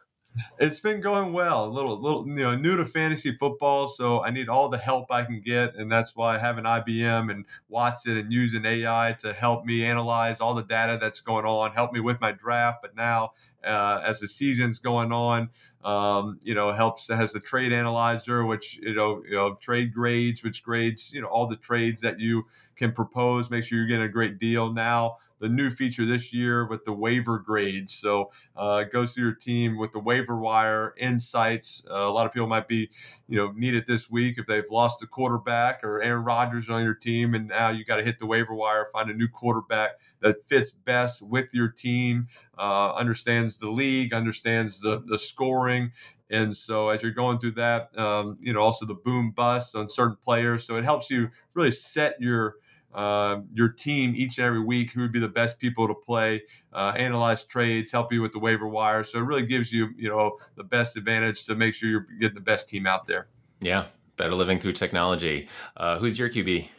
It's 0.59 0.79
been 0.79 1.01
going 1.01 1.33
well. 1.33 1.65
A 1.65 1.71
little, 1.71 1.99
little, 1.99 2.27
you 2.27 2.35
know, 2.35 2.55
new 2.55 2.77
to 2.77 2.85
fantasy 2.85 3.31
football, 3.31 3.87
so 3.87 4.23
I 4.23 4.31
need 4.31 4.49
all 4.49 4.69
the 4.69 4.77
help 4.77 5.11
I 5.11 5.23
can 5.23 5.41
get, 5.41 5.75
and 5.75 5.91
that's 5.91 6.15
why 6.15 6.35
I 6.35 6.39
have 6.39 6.57
an 6.57 6.65
IBM 6.65 7.31
and 7.31 7.45
Watson 7.69 8.17
and 8.17 8.31
using 8.31 8.65
AI 8.65 9.15
to 9.19 9.33
help 9.33 9.65
me 9.65 9.85
analyze 9.85 10.41
all 10.41 10.53
the 10.53 10.63
data 10.63 10.97
that's 10.99 11.21
going 11.21 11.45
on, 11.45 11.71
help 11.71 11.93
me 11.93 11.99
with 11.99 12.19
my 12.19 12.31
draft. 12.31 12.79
But 12.81 12.95
now 12.95 13.31
uh, 13.65 14.01
as 14.05 14.19
the 14.19 14.27
season's 14.27 14.79
going 14.79 15.11
on. 15.11 15.49
Um, 15.83 16.39
you 16.41 16.55
know, 16.55 16.71
helps 16.71 17.09
has 17.09 17.31
the 17.33 17.39
trade 17.39 17.71
analyzer, 17.71 18.43
which 18.45 18.79
you 18.81 18.95
know, 18.95 19.21
you 19.27 19.35
know, 19.35 19.55
trade 19.55 19.93
grades, 19.93 20.43
which 20.43 20.63
grades 20.63 21.11
you 21.13 21.21
know 21.21 21.27
all 21.27 21.47
the 21.47 21.55
trades 21.55 22.01
that 22.01 22.19
you 22.19 22.45
can 22.75 22.91
propose. 22.91 23.49
Make 23.49 23.63
sure 23.63 23.77
you're 23.77 23.87
getting 23.87 24.05
a 24.05 24.09
great 24.09 24.39
deal 24.39 24.71
now. 24.73 25.17
The 25.39 25.49
new 25.49 25.69
feature 25.69 26.05
this 26.05 26.33
year 26.33 26.65
with 26.65 26.85
the 26.85 26.93
waiver 26.93 27.39
grades. 27.39 27.93
So 27.93 28.31
uh, 28.55 28.83
it 28.85 28.93
goes 28.93 29.13
through 29.13 29.25
your 29.25 29.35
team 29.35 29.77
with 29.77 29.91
the 29.91 29.99
waiver 29.99 30.37
wire 30.37 30.93
insights. 30.97 31.85
Uh, 31.89 31.95
a 31.95 32.11
lot 32.11 32.25
of 32.25 32.31
people 32.33 32.47
might 32.47 32.67
be, 32.67 32.89
you 33.27 33.37
know, 33.37 33.51
need 33.55 33.73
it 33.73 33.85
this 33.87 34.09
week 34.09 34.37
if 34.37 34.45
they've 34.45 34.69
lost 34.71 35.03
a 35.03 35.07
quarterback 35.07 35.83
or 35.83 36.01
Aaron 36.01 36.23
Rodgers 36.23 36.69
on 36.69 36.83
your 36.83 36.93
team, 36.93 37.33
and 37.33 37.47
now 37.47 37.69
you 37.69 37.83
got 37.83 37.97
to 37.97 38.03
hit 38.03 38.19
the 38.19 38.25
waiver 38.25 38.53
wire, 38.53 38.87
find 38.93 39.09
a 39.09 39.13
new 39.13 39.27
quarterback 39.27 39.91
that 40.21 40.47
fits 40.47 40.71
best 40.71 41.21
with 41.21 41.53
your 41.53 41.67
team, 41.67 42.27
uh, 42.57 42.93
understands 42.95 43.57
the 43.57 43.69
league, 43.69 44.13
understands 44.13 44.79
the 44.79 45.03
the 45.05 45.17
scoring. 45.17 45.91
And 46.29 46.55
so 46.55 46.89
as 46.89 47.03
you're 47.03 47.11
going 47.11 47.37
through 47.37 47.51
that, 47.51 47.95
um, 47.97 48.37
you 48.41 48.51
know, 48.51 48.61
also 48.61 48.85
the 48.85 48.95
boom 48.95 49.31
bust 49.31 49.75
on 49.75 49.89
certain 49.89 50.17
players. 50.23 50.63
So 50.65 50.75
it 50.75 50.83
helps 50.83 51.11
you 51.11 51.29
really 51.53 51.71
set 51.71 52.19
your 52.19 52.55
uh, 52.95 53.41
your 53.53 53.69
team 53.69 54.13
each 54.15 54.37
and 54.37 54.47
every 54.47 54.61
week 54.61 54.91
who 54.91 55.01
would 55.01 55.11
be 55.11 55.19
the 55.19 55.27
best 55.27 55.59
people 55.59 55.87
to 55.87 55.93
play, 55.93 56.41
uh, 56.73 56.93
analyze 56.95 57.43
trades, 57.43 57.91
help 57.91 58.11
you 58.11 58.21
with 58.21 58.31
the 58.31 58.39
waiver 58.39 58.67
wire. 58.67 59.03
So 59.03 59.19
it 59.19 59.23
really 59.23 59.45
gives 59.45 59.71
you, 59.71 59.89
you 59.97 60.09
know, 60.09 60.37
the 60.55 60.63
best 60.63 60.95
advantage 60.95 61.45
to 61.45 61.55
make 61.55 61.73
sure 61.73 61.89
you 61.89 62.01
get 62.19 62.33
the 62.33 62.39
best 62.39 62.69
team 62.69 62.87
out 62.87 63.05
there. 63.05 63.27
Yeah, 63.59 63.85
better 64.15 64.33
living 64.33 64.59
through 64.59 64.73
technology. 64.73 65.49
Uh, 65.75 65.99
who's 65.99 66.17
your 66.17 66.29
QB? 66.29 66.69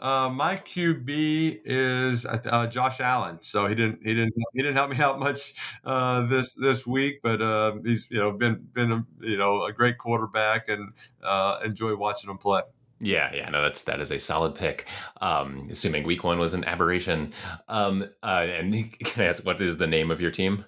Uh, 0.00 0.28
my 0.28 0.56
QB 0.56 1.62
is 1.64 2.24
uh, 2.24 2.66
Josh 2.68 3.00
Allen. 3.00 3.38
So 3.42 3.66
he 3.66 3.74
didn't 3.74 4.00
he 4.04 4.14
didn't 4.14 4.32
he 4.54 4.62
didn't 4.62 4.76
help 4.76 4.90
me 4.90 4.98
out 4.98 5.18
much 5.18 5.54
uh, 5.84 6.26
this 6.26 6.54
this 6.54 6.86
week, 6.86 7.20
but 7.22 7.42
uh, 7.42 7.76
he's 7.84 8.08
you 8.10 8.18
know 8.18 8.30
been 8.30 8.68
been 8.72 8.92
a, 8.92 9.06
you 9.20 9.36
know 9.36 9.64
a 9.64 9.72
great 9.72 9.98
quarterback 9.98 10.68
and 10.68 10.92
uh, 11.22 11.58
enjoy 11.64 11.96
watching 11.96 12.30
him 12.30 12.38
play. 12.38 12.62
Yeah, 13.00 13.32
yeah, 13.32 13.48
no, 13.48 13.62
that's 13.62 13.84
that 13.84 14.00
is 14.00 14.10
a 14.10 14.18
solid 14.18 14.54
pick. 14.54 14.86
Um, 15.20 15.64
assuming 15.70 16.04
week 16.04 16.24
one 16.24 16.38
was 16.38 16.54
an 16.54 16.64
aberration. 16.64 17.32
Um, 17.68 18.08
uh, 18.22 18.46
and 18.48 18.92
can 19.00 19.22
I 19.22 19.26
ask 19.26 19.44
what 19.44 19.60
is 19.60 19.76
the 19.76 19.86
name 19.86 20.10
of 20.10 20.20
your 20.20 20.30
team? 20.30 20.64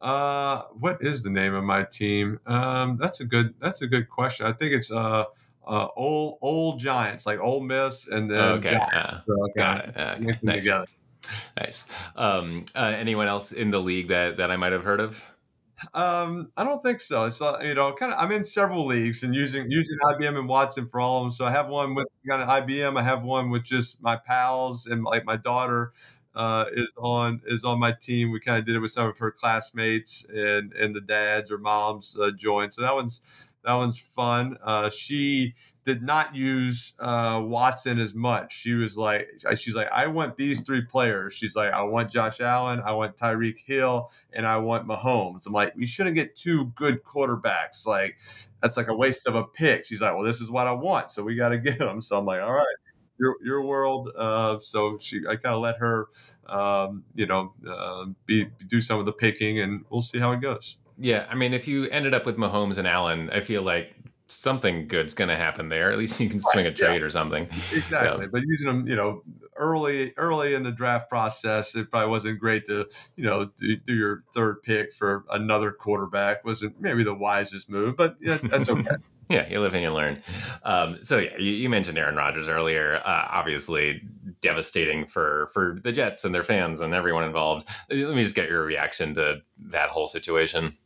Uh, 0.00 0.62
what 0.72 0.98
is 1.00 1.22
the 1.22 1.30
name 1.30 1.54
of 1.54 1.64
my 1.64 1.84
team? 1.84 2.40
Um, 2.46 2.98
that's 3.00 3.20
a 3.20 3.24
good 3.24 3.54
that's 3.60 3.82
a 3.82 3.86
good 3.86 4.08
question. 4.08 4.46
I 4.46 4.52
think 4.52 4.72
it's 4.72 4.90
uh 4.90 5.24
uh, 5.66 5.88
old 5.96 6.38
old 6.42 6.80
Giants, 6.80 7.24
like 7.24 7.40
Ole 7.40 7.60
Miss, 7.60 8.08
and 8.08 8.30
then 8.30 8.40
okay, 8.40 8.70
Giants. 8.70 9.24
so 9.26 9.48
got 9.56 9.84
it. 9.84 9.96
Okay. 9.96 10.38
Nice. 10.42 10.64
Together. 10.64 10.86
Nice. 11.56 11.86
Um, 12.16 12.64
uh, 12.74 12.92
anyone 12.96 13.28
else 13.28 13.52
in 13.52 13.70
the 13.70 13.78
league 13.78 14.08
that 14.08 14.38
that 14.38 14.50
I 14.50 14.56
might 14.56 14.72
have 14.72 14.84
heard 14.84 15.00
of? 15.00 15.24
Um, 15.94 16.48
I 16.56 16.64
don't 16.64 16.82
think 16.82 17.00
so. 17.00 17.22
Uh, 17.24 17.60
you 17.62 17.74
know, 17.74 17.92
kind 17.92 18.12
of. 18.12 18.18
I'm 18.18 18.32
in 18.32 18.44
several 18.44 18.86
leagues 18.86 19.22
and 19.22 19.34
using 19.34 19.70
using 19.70 19.96
IBM 19.98 20.38
and 20.38 20.48
Watson 20.48 20.86
for 20.88 21.00
all 21.00 21.18
of 21.18 21.24
them. 21.24 21.30
So 21.30 21.44
I 21.44 21.50
have 21.50 21.68
one 21.68 21.94
with 21.94 22.06
kind 22.28 22.42
of 22.42 22.48
IBM. 22.48 22.98
I 22.98 23.02
have 23.02 23.22
one 23.22 23.50
with 23.50 23.64
just 23.64 24.02
my 24.02 24.16
pals 24.16 24.86
and 24.86 25.02
like 25.04 25.24
my 25.24 25.36
daughter 25.36 25.92
uh, 26.34 26.66
is 26.72 26.92
on 26.96 27.40
is 27.46 27.64
on 27.64 27.78
my 27.78 27.92
team. 27.92 28.30
We 28.30 28.40
kind 28.40 28.58
of 28.58 28.66
did 28.66 28.76
it 28.76 28.80
with 28.80 28.92
some 28.92 29.08
of 29.08 29.18
her 29.18 29.30
classmates 29.30 30.26
and 30.28 30.72
and 30.72 30.94
the 30.94 31.00
dads 31.00 31.50
or 31.50 31.58
moms 31.58 32.18
uh, 32.18 32.30
joined. 32.30 32.72
So 32.74 32.82
that 32.82 32.94
one's 32.94 33.22
that 33.64 33.74
one's 33.74 33.98
fun. 33.98 34.58
Uh, 34.62 34.90
she 34.90 35.54
did 35.84 36.02
not 36.02 36.34
use 36.34 36.94
uh, 37.00 37.40
Watson 37.44 37.98
as 37.98 38.14
much. 38.14 38.56
She 38.56 38.74
was 38.74 38.96
like, 38.96 39.28
she's 39.56 39.74
like, 39.74 39.88
I 39.90 40.06
want 40.06 40.36
these 40.36 40.62
three 40.62 40.82
players. 40.82 41.34
She's 41.34 41.56
like, 41.56 41.72
I 41.72 41.82
want 41.82 42.10
Josh 42.10 42.40
Allen, 42.40 42.80
I 42.84 42.92
want 42.92 43.16
Tyreek 43.16 43.58
Hill, 43.64 44.10
and 44.32 44.46
I 44.46 44.58
want 44.58 44.86
Mahomes. 44.86 45.46
I'm 45.46 45.52
like, 45.52 45.74
we 45.74 45.86
shouldn't 45.86 46.14
get 46.14 46.36
two 46.36 46.66
good 46.76 47.02
quarterbacks. 47.02 47.84
Like, 47.86 48.18
that's 48.62 48.76
like 48.76 48.88
a 48.88 48.94
waste 48.94 49.26
of 49.26 49.34
a 49.34 49.44
pick. 49.44 49.84
She's 49.84 50.00
like, 50.00 50.14
well, 50.14 50.24
this 50.24 50.40
is 50.40 50.50
what 50.50 50.66
I 50.66 50.72
want, 50.72 51.10
so 51.10 51.22
we 51.24 51.34
got 51.34 51.48
to 51.48 51.58
get 51.60 51.78
them. 51.78 52.00
So 52.00 52.16
I'm 52.18 52.24
like, 52.24 52.40
all 52.40 52.52
right, 52.52 52.76
your 53.18 53.36
your 53.44 53.62
world. 53.62 54.10
Uh, 54.16 54.60
so 54.60 54.98
she, 55.00 55.22
I 55.28 55.36
kind 55.36 55.54
of 55.54 55.62
let 55.62 55.78
her, 55.78 56.06
um, 56.46 57.04
you 57.14 57.26
know, 57.26 57.54
uh, 57.68 58.06
be 58.26 58.46
do 58.68 58.80
some 58.80 59.00
of 59.00 59.06
the 59.06 59.12
picking, 59.12 59.58
and 59.58 59.84
we'll 59.90 60.02
see 60.02 60.20
how 60.20 60.32
it 60.32 60.40
goes. 60.40 60.78
Yeah, 60.98 61.26
I 61.28 61.34
mean, 61.34 61.52
if 61.54 61.66
you 61.66 61.88
ended 61.88 62.14
up 62.14 62.24
with 62.24 62.36
Mahomes 62.36 62.78
and 62.78 62.86
Allen, 62.86 63.30
I 63.30 63.40
feel 63.40 63.62
like 63.62 63.94
something 64.26 64.88
good's 64.88 65.14
going 65.14 65.28
to 65.28 65.36
happen 65.36 65.68
there. 65.68 65.92
At 65.92 65.98
least 65.98 66.18
you 66.20 66.28
can 66.28 66.40
swing 66.40 66.66
a 66.66 66.72
trade 66.72 67.00
yeah. 67.00 67.06
or 67.06 67.10
something. 67.10 67.48
Exactly. 67.72 68.24
Yeah. 68.24 68.30
But 68.30 68.42
using 68.46 68.66
them, 68.66 68.86
you 68.86 68.96
know, 68.96 69.22
early 69.56 70.12
early 70.16 70.54
in 70.54 70.62
the 70.62 70.70
draft 70.70 71.08
process, 71.08 71.74
it 71.74 71.90
probably 71.90 72.10
wasn't 72.10 72.38
great 72.38 72.66
to, 72.66 72.86
you 73.16 73.24
know, 73.24 73.50
do, 73.56 73.76
do 73.76 73.94
your 73.94 74.24
third 74.34 74.62
pick 74.62 74.92
for 74.92 75.24
another 75.30 75.72
quarterback. 75.72 76.44
wasn't 76.44 76.80
maybe 76.80 77.02
the 77.02 77.14
wisest 77.14 77.70
move, 77.70 77.96
but 77.96 78.16
yeah, 78.20 78.38
that's 78.42 78.68
okay. 78.68 78.90
yeah, 79.28 79.48
you 79.48 79.60
live 79.60 79.74
and 79.74 79.82
you 79.82 79.92
learn. 79.92 80.22
Um, 80.64 80.98
so 81.02 81.18
yeah, 81.18 81.36
you, 81.38 81.52
you, 81.52 81.68
mentioned 81.68 81.98
Aaron 81.98 82.16
Rodgers 82.16 82.48
earlier. 82.48 83.00
Uh, 83.04 83.26
obviously, 83.30 84.02
devastating 84.40 85.06
for 85.06 85.50
for 85.52 85.78
the 85.82 85.92
Jets 85.92 86.24
and 86.24 86.34
their 86.34 86.44
fans 86.44 86.80
and 86.80 86.94
everyone 86.94 87.24
involved. 87.24 87.66
Let 87.90 88.14
me 88.14 88.22
just 88.22 88.34
get 88.34 88.48
your 88.48 88.64
reaction 88.64 89.14
to 89.14 89.40
that 89.70 89.88
whole 89.88 90.08
situation 90.08 90.76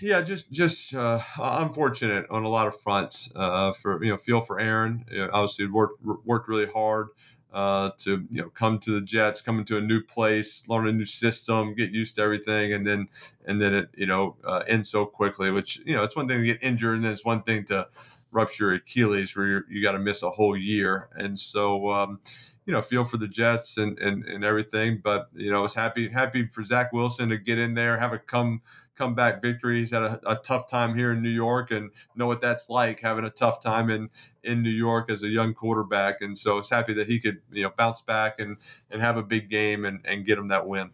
yeah, 0.00 0.22
just 0.22 0.50
just 0.50 0.94
uh, 0.94 1.20
unfortunate 1.38 2.26
on 2.30 2.44
a 2.44 2.48
lot 2.48 2.66
of 2.66 2.80
fronts. 2.80 3.32
Uh, 3.34 3.72
for 3.72 4.02
you 4.02 4.10
know, 4.10 4.16
feel 4.16 4.40
for 4.40 4.60
Aaron. 4.60 5.04
You 5.10 5.18
know, 5.18 5.30
obviously, 5.32 5.66
worked 5.66 6.02
worked 6.04 6.48
really 6.48 6.66
hard 6.66 7.08
uh, 7.52 7.90
to 7.98 8.26
you 8.30 8.42
know 8.42 8.48
come 8.50 8.78
to 8.80 8.92
the 8.92 9.00
Jets, 9.00 9.40
come 9.40 9.58
into 9.58 9.76
a 9.76 9.80
new 9.80 10.02
place, 10.02 10.66
learn 10.68 10.86
a 10.86 10.92
new 10.92 11.04
system, 11.04 11.74
get 11.74 11.90
used 11.90 12.16
to 12.16 12.22
everything, 12.22 12.72
and 12.72 12.86
then 12.86 13.08
and 13.44 13.60
then 13.60 13.74
it 13.74 13.90
you 13.94 14.06
know 14.06 14.36
uh, 14.44 14.62
ends 14.66 14.90
so 14.90 15.04
quickly. 15.04 15.50
Which 15.50 15.80
you 15.84 15.94
know, 15.94 16.02
it's 16.02 16.16
one 16.16 16.28
thing 16.28 16.38
to 16.38 16.46
get 16.46 16.62
injured, 16.62 16.96
and 16.96 17.04
then 17.04 17.12
it's 17.12 17.24
one 17.24 17.42
thing 17.42 17.64
to 17.66 17.88
rupture 18.30 18.72
Achilles, 18.72 19.36
where 19.36 19.64
you 19.68 19.82
got 19.82 19.92
to 19.92 19.98
miss 19.98 20.22
a 20.22 20.30
whole 20.30 20.56
year. 20.56 21.08
And 21.14 21.38
so. 21.38 21.90
Um, 21.90 22.20
you 22.64 22.72
know, 22.72 22.80
feel 22.80 23.04
for 23.04 23.16
the 23.16 23.26
Jets 23.26 23.76
and, 23.76 23.98
and, 23.98 24.24
and 24.24 24.44
everything, 24.44 25.00
but 25.02 25.30
you 25.34 25.50
know, 25.50 25.58
I 25.58 25.62
was 25.62 25.74
happy 25.74 26.08
happy 26.08 26.46
for 26.46 26.62
Zach 26.62 26.92
Wilson 26.92 27.30
to 27.30 27.36
get 27.36 27.58
in 27.58 27.74
there, 27.74 27.98
have 27.98 28.12
a 28.12 28.18
come 28.18 28.62
comeback 28.96 29.42
victory. 29.42 29.78
He's 29.78 29.90
had 29.90 30.02
a, 30.02 30.20
a, 30.26 30.36
tough 30.36 30.68
time 30.68 30.94
here 30.94 31.12
in 31.12 31.22
New 31.22 31.30
York 31.30 31.70
and 31.70 31.90
know 32.14 32.26
what 32.26 32.40
that's 32.40 32.68
like 32.68 33.00
having 33.00 33.24
a 33.24 33.30
tough 33.30 33.62
time 33.62 33.90
in 33.90 34.10
in 34.42 34.62
New 34.62 34.70
York 34.70 35.10
as 35.10 35.22
a 35.22 35.28
young 35.28 35.54
quarterback. 35.54 36.20
And 36.20 36.36
so 36.36 36.58
it's 36.58 36.70
happy 36.70 36.94
that 36.94 37.08
he 37.08 37.20
could 37.20 37.40
you 37.50 37.62
know 37.62 37.72
bounce 37.76 38.02
back 38.02 38.38
and 38.38 38.56
and 38.90 39.00
have 39.00 39.16
a 39.16 39.22
big 39.22 39.50
game 39.50 39.84
and 39.84 40.00
and 40.04 40.26
get 40.26 40.38
him 40.38 40.48
that 40.48 40.66
win. 40.66 40.90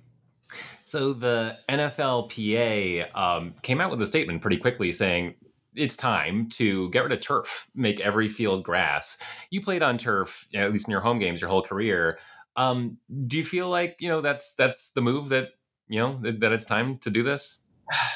So 0.84 1.12
the 1.12 1.58
NFLPA 1.68 3.14
um, 3.14 3.54
came 3.62 3.80
out 3.80 3.90
with 3.90 4.00
a 4.00 4.06
statement 4.06 4.40
pretty 4.40 4.56
quickly 4.56 4.90
saying 4.90 5.34
it's 5.74 5.96
time 5.96 6.48
to 6.50 6.88
get 6.90 7.02
rid 7.02 7.12
of 7.12 7.20
turf, 7.20 7.68
make 7.74 8.00
every 8.00 8.28
field 8.28 8.64
grass. 8.64 9.20
You 9.50 9.60
played 9.60 9.82
on 9.82 9.98
turf, 9.98 10.48
at 10.54 10.72
least 10.72 10.88
in 10.88 10.92
your 10.92 11.00
home 11.00 11.18
games, 11.18 11.40
your 11.40 11.50
whole 11.50 11.62
career. 11.62 12.18
Um, 12.56 12.98
do 13.26 13.38
you 13.38 13.44
feel 13.44 13.68
like 13.68 13.96
you 14.00 14.08
know 14.08 14.20
that's 14.20 14.54
that's 14.54 14.90
the 14.90 15.00
move 15.00 15.28
that 15.28 15.50
you 15.88 15.98
know 15.98 16.18
that, 16.22 16.40
that 16.40 16.52
it's 16.52 16.64
time 16.64 16.98
to 16.98 17.10
do 17.10 17.22
this? 17.22 17.64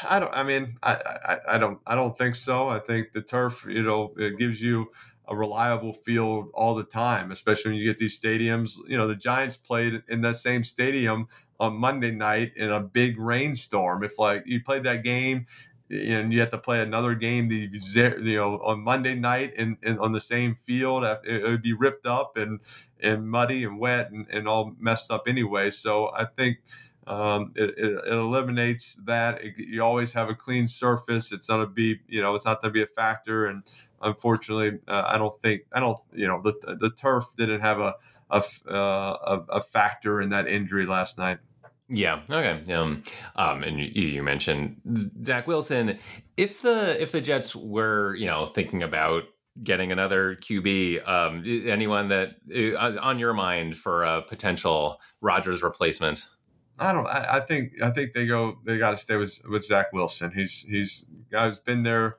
I 0.09 0.19
don't. 0.21 0.33
I 0.35 0.43
mean, 0.43 0.77
I, 0.83 0.93
I, 1.25 1.39
I 1.55 1.59
don't. 1.59 1.79
I 1.87 1.95
don't 1.95 2.17
think 2.17 2.35
so. 2.35 2.69
I 2.69 2.79
think 2.79 3.13
the 3.13 3.23
turf, 3.23 3.65
you 3.69 3.83
know, 3.83 4.13
it 4.19 4.39
gives 4.39 4.63
you 4.63 4.91
a 5.29 5.37
reliable 5.37 5.93
field 5.93 6.51
all 6.53 6.75
the 6.75 6.85
time, 6.85 7.31
especially 7.31 7.71
when 7.73 7.79
you 7.79 7.85
get 7.85 7.99
these 7.99 8.19
stadiums. 8.21 8.77
You 8.87 8.97
know, 8.99 9.07
the 9.07 9.17
Giants 9.17 9.57
played 9.57 10.03
in 10.09 10.21
that 10.23 10.37
same 10.37 10.63
stadium 10.65 11.29
on 11.59 11.75
Monday 11.77 12.11
night 12.11 12.53
in 12.57 12.71
a 12.71 12.81
big 12.81 13.19
rainstorm. 13.19 14.05
If 14.05 14.19
like 14.19 14.43
you 14.47 14.63
played 14.63 14.85
that 14.85 15.05
game 15.05 15.47
and 15.91 16.33
you 16.33 16.41
have 16.41 16.51
to 16.51 16.59
play 16.59 16.81
another 16.81 17.15
game 17.15 17.49
the 17.49 17.69
you 18.23 18.37
know 18.37 18.59
on 18.65 18.81
Monday 18.81 19.15
night 19.15 19.53
and, 19.59 19.77
and 19.83 19.99
on 20.01 20.13
the 20.13 20.21
same 20.21 20.55
field 20.55 21.05
it 21.25 21.43
would 21.43 21.61
be 21.63 21.75
ripped 21.75 22.07
up 22.07 22.37
and 22.39 22.61
and 23.01 23.29
muddy 23.29 23.63
and 23.65 23.79
wet 23.79 24.11
and, 24.11 24.27
and 24.31 24.49
all 24.49 24.75
messed 24.79 25.11
up 25.11 25.25
anyway 25.27 25.69
so 25.69 26.11
I 26.15 26.25
think 26.25 26.59
um, 27.07 27.53
it, 27.57 27.71
it, 27.77 28.01
it, 28.07 28.13
eliminates 28.13 29.01
that. 29.05 29.43
It, 29.43 29.55
you 29.59 29.83
always 29.83 30.13
have 30.13 30.29
a 30.29 30.35
clean 30.35 30.67
surface. 30.69 31.33
It's 31.33 31.49
going 31.49 31.61
to 31.61 31.67
be, 31.67 32.01
you 32.09 32.23
know, 32.23 32.35
it's 32.35 32.45
not 32.45 32.63
to 32.63 32.71
be 32.71 32.83
a 32.83 32.87
factor. 32.87 33.47
And 33.47 33.65
unfortunately, 34.01 34.79
uh, 34.87 35.05
I 35.07 35.19
don't 35.19 35.39
think, 35.41 35.63
I 35.73 35.81
don't, 35.81 35.99
you 36.13 36.29
know, 36.29 36.41
the, 36.43 36.77
the 36.79 36.91
turf 36.91 37.25
didn't 37.37 37.61
have 37.61 37.81
a, 37.81 37.97
a, 38.31 38.43
uh, 38.69 39.17
a, 39.51 39.57
a 39.57 39.63
factor 39.63 40.21
in 40.21 40.31
that 40.31 40.47
injury 40.47 40.87
last 40.87 41.19
night. 41.19 41.39
Yeah. 41.89 42.21
Okay. 42.31 42.73
Um, 42.73 43.03
um, 43.37 43.63
and 43.63 43.79
you, 43.79 44.09
you 44.09 44.23
mentioned 44.23 44.81
Zach 45.25 45.47
Wilson. 45.47 45.99
If 46.39 46.63
the 46.63 47.01
if 47.01 47.13
the 47.13 47.21
Jets 47.21 47.55
were, 47.55 48.15
you 48.15 48.25
know, 48.25 48.47
thinking 48.47 48.83
about 48.83 49.25
getting 49.63 49.93
another 49.93 50.37
QB, 50.37 51.07
um, 51.07 51.45
anyone 51.67 52.09
that 52.09 52.37
uh, 52.55 52.97
on 53.01 53.19
your 53.19 53.35
mind 53.35 53.77
for 53.77 54.05
a 54.05 54.23
potential 54.23 55.01
Rodgers 55.21 55.63
replacement? 55.63 56.27
I 56.79 56.93
don't. 56.93 57.07
I, 57.07 57.37
I, 57.37 57.41
think. 57.41 57.73
I 57.83 57.91
think 57.91 58.13
they 58.13 58.27
go. 58.27 58.59
They 58.65 58.79
got 58.79 58.93
to 58.93 58.97
stay 58.97 59.17
with 59.17 59.41
with 59.49 59.65
Zach 59.65 59.93
Wilson. 59.93 60.33
He's 60.33 60.63
he's 60.63 61.07
guy's 61.31 61.59
been 61.59 61.83
there 61.83 62.17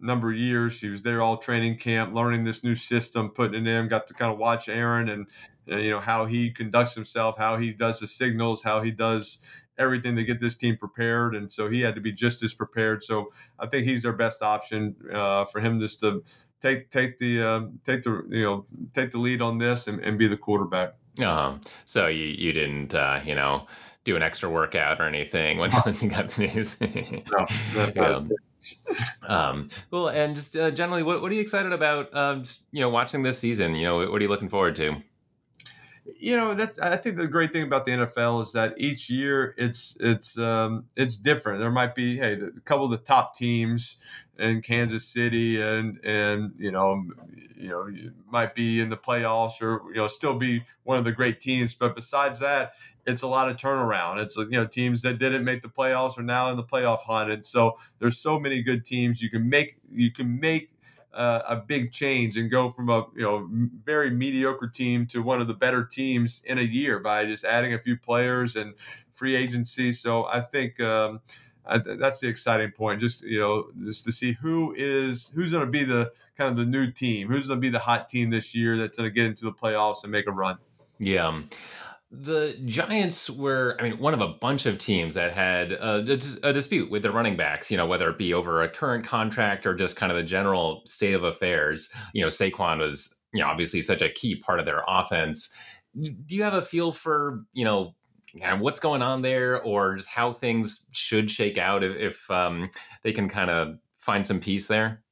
a 0.00 0.06
number 0.06 0.30
of 0.30 0.36
years. 0.36 0.80
He 0.80 0.88
was 0.88 1.02
there 1.02 1.20
all 1.20 1.36
training 1.36 1.78
camp, 1.78 2.14
learning 2.14 2.44
this 2.44 2.62
new 2.62 2.74
system, 2.74 3.30
putting 3.30 3.66
it 3.66 3.68
in. 3.68 3.88
Got 3.88 4.06
to 4.08 4.14
kind 4.14 4.32
of 4.32 4.38
watch 4.38 4.68
Aaron 4.68 5.08
and 5.08 5.26
you 5.66 5.90
know 5.90 6.00
how 6.00 6.26
he 6.26 6.50
conducts 6.50 6.94
himself, 6.94 7.38
how 7.38 7.56
he 7.58 7.72
does 7.72 8.00
the 8.00 8.06
signals, 8.06 8.62
how 8.62 8.82
he 8.82 8.90
does 8.90 9.40
everything 9.78 10.16
to 10.16 10.24
get 10.24 10.40
this 10.40 10.56
team 10.56 10.76
prepared. 10.76 11.34
And 11.34 11.52
so 11.52 11.68
he 11.68 11.80
had 11.80 11.94
to 11.94 12.00
be 12.00 12.12
just 12.12 12.42
as 12.42 12.54
prepared. 12.54 13.02
So 13.02 13.32
I 13.58 13.66
think 13.66 13.86
he's 13.86 14.02
their 14.02 14.12
best 14.12 14.42
option 14.42 14.96
uh, 15.12 15.44
for 15.46 15.60
him 15.60 15.80
just 15.80 16.00
to 16.00 16.22
take 16.62 16.90
take 16.90 17.18
the 17.18 17.42
uh, 17.42 17.60
take 17.84 18.02
the 18.02 18.26
you 18.30 18.42
know 18.42 18.66
take 18.92 19.10
the 19.10 19.18
lead 19.18 19.42
on 19.42 19.58
this 19.58 19.86
and, 19.86 20.00
and 20.00 20.18
be 20.18 20.28
the 20.28 20.36
quarterback. 20.36 20.94
Um, 21.22 21.60
so 21.84 22.06
you 22.06 22.26
you 22.26 22.52
didn't 22.52 22.94
uh, 22.94 23.20
you 23.24 23.34
know 23.34 23.66
do 24.06 24.16
an 24.16 24.22
extra 24.22 24.48
workout 24.48 25.00
or 25.00 25.04
anything 25.04 25.58
once, 25.58 25.76
once 25.84 26.02
you 26.02 26.08
got 26.08 26.30
the 26.30 26.46
news. 26.46 26.80
No, 27.30 27.46
not- 27.94 28.26
um, 29.28 29.68
well, 29.90 30.08
and 30.08 30.34
just 30.34 30.56
uh, 30.56 30.70
generally, 30.70 31.02
what, 31.02 31.20
what 31.20 31.30
are 31.30 31.34
you 31.34 31.40
excited 31.40 31.72
about? 31.72 32.14
Um, 32.14 32.42
just, 32.42 32.68
you 32.72 32.80
know, 32.80 32.88
watching 32.88 33.22
this 33.22 33.38
season. 33.38 33.74
You 33.74 33.84
know, 33.84 33.98
what 34.10 34.20
are 34.20 34.22
you 34.22 34.28
looking 34.28 34.48
forward 34.48 34.74
to? 34.76 34.96
You 36.18 36.36
know 36.36 36.54
that's 36.54 36.78
i 36.78 36.96
think 36.96 37.16
the 37.16 37.26
great 37.26 37.52
thing 37.52 37.62
about 37.62 37.84
the 37.84 37.90
nfl 37.92 38.42
is 38.42 38.52
that 38.52 38.74
each 38.78 39.10
year 39.10 39.54
it's 39.58 39.96
it's 40.00 40.38
um 40.38 40.84
it's 40.96 41.16
different. 41.16 41.60
There 41.60 41.70
might 41.70 41.94
be 41.94 42.16
hey 42.16 42.34
a 42.34 42.60
couple 42.60 42.84
of 42.84 42.90
the 42.90 42.98
top 42.98 43.34
teams 43.36 43.98
in 44.38 44.62
kansas 44.62 45.06
city 45.06 45.60
and 45.60 45.98
and 46.04 46.52
you 46.58 46.70
know 46.70 47.04
you 47.56 47.68
know 47.68 47.86
you 47.86 48.12
might 48.30 48.54
be 48.54 48.80
in 48.80 48.88
the 48.90 48.96
playoffs 48.96 49.60
or 49.62 49.82
you 49.88 49.96
know 49.96 50.06
still 50.06 50.36
be 50.38 50.62
one 50.84 50.98
of 50.98 51.04
the 51.04 51.12
great 51.12 51.40
teams. 51.40 51.74
But 51.74 51.94
besides 51.94 52.38
that 52.40 52.72
it's 53.06 53.22
a 53.22 53.26
lot 53.26 53.48
of 53.48 53.56
turnaround. 53.56 54.22
It's 54.22 54.36
you 54.36 54.46
know 54.50 54.66
teams 54.66 55.02
that 55.02 55.18
didn't 55.18 55.44
make 55.44 55.62
the 55.62 55.68
playoffs 55.68 56.18
are 56.18 56.22
now 56.22 56.50
in 56.50 56.56
the 56.56 56.64
playoff 56.64 57.02
hunt. 57.02 57.30
And 57.30 57.46
so 57.46 57.78
there's 57.98 58.18
so 58.18 58.38
many 58.38 58.62
good 58.62 58.84
teams. 58.84 59.22
You 59.22 59.30
can 59.30 59.48
make 59.48 59.78
you 59.90 60.10
can 60.10 60.40
make 60.40 60.70
uh, 61.16 61.42
a 61.48 61.56
big 61.56 61.90
change 61.90 62.36
and 62.36 62.50
go 62.50 62.70
from 62.70 62.90
a 62.90 63.06
you 63.14 63.22
know 63.22 63.48
very 63.84 64.10
mediocre 64.10 64.68
team 64.68 65.06
to 65.06 65.22
one 65.22 65.40
of 65.40 65.48
the 65.48 65.54
better 65.54 65.82
teams 65.82 66.42
in 66.44 66.58
a 66.58 66.62
year 66.62 66.98
by 66.98 67.24
just 67.24 67.44
adding 67.44 67.72
a 67.72 67.78
few 67.78 67.96
players 67.96 68.54
and 68.54 68.74
free 69.12 69.34
agency. 69.34 69.92
So 69.92 70.26
I 70.26 70.42
think 70.42 70.78
um, 70.78 71.20
I, 71.64 71.78
that's 71.78 72.20
the 72.20 72.28
exciting 72.28 72.70
point. 72.70 73.00
Just 73.00 73.22
you 73.22 73.40
know, 73.40 73.66
just 73.84 74.04
to 74.04 74.12
see 74.12 74.32
who 74.32 74.74
is 74.76 75.32
who's 75.34 75.52
going 75.52 75.64
to 75.64 75.70
be 75.70 75.84
the 75.84 76.12
kind 76.36 76.50
of 76.50 76.56
the 76.56 76.66
new 76.66 76.90
team, 76.90 77.28
who's 77.28 77.48
going 77.48 77.60
to 77.60 77.62
be 77.62 77.70
the 77.70 77.78
hot 77.78 78.10
team 78.10 78.28
this 78.28 78.54
year 78.54 78.76
that's 78.76 78.98
going 78.98 79.08
to 79.08 79.14
get 79.14 79.24
into 79.24 79.46
the 79.46 79.52
playoffs 79.52 80.02
and 80.02 80.12
make 80.12 80.26
a 80.26 80.32
run. 80.32 80.58
Yeah. 80.98 81.40
The 82.10 82.56
Giants 82.64 83.28
were, 83.28 83.76
I 83.80 83.82
mean, 83.82 83.98
one 83.98 84.14
of 84.14 84.20
a 84.20 84.28
bunch 84.28 84.64
of 84.64 84.78
teams 84.78 85.14
that 85.14 85.32
had 85.32 85.72
a, 85.72 85.96
a 86.44 86.52
dispute 86.52 86.90
with 86.90 87.02
their 87.02 87.12
running 87.12 87.36
backs, 87.36 87.70
you 87.70 87.76
know, 87.76 87.86
whether 87.86 88.08
it 88.08 88.16
be 88.16 88.32
over 88.32 88.62
a 88.62 88.68
current 88.68 89.04
contract 89.04 89.66
or 89.66 89.74
just 89.74 89.96
kind 89.96 90.12
of 90.12 90.16
the 90.16 90.24
general 90.24 90.82
state 90.86 91.14
of 91.14 91.24
affairs. 91.24 91.92
You 92.14 92.22
know, 92.22 92.28
Saquon 92.28 92.78
was, 92.78 93.20
you 93.34 93.40
know, 93.40 93.48
obviously 93.48 93.82
such 93.82 94.02
a 94.02 94.12
key 94.12 94.36
part 94.36 94.60
of 94.60 94.66
their 94.66 94.84
offense. 94.86 95.52
Do 96.00 96.36
you 96.36 96.44
have 96.44 96.54
a 96.54 96.62
feel 96.62 96.92
for, 96.92 97.44
you 97.52 97.64
know, 97.64 97.94
kind 98.40 98.54
of 98.54 98.60
what's 98.60 98.80
going 98.80 99.02
on 99.02 99.22
there 99.22 99.60
or 99.62 99.96
just 99.96 100.08
how 100.08 100.32
things 100.32 100.88
should 100.92 101.30
shake 101.30 101.58
out 101.58 101.82
if, 101.82 101.96
if 101.96 102.30
um, 102.30 102.70
they 103.02 103.12
can 103.12 103.28
kind 103.28 103.50
of 103.50 103.78
find 103.96 104.26
some 104.26 104.40
peace 104.40 104.68
there? 104.68 105.02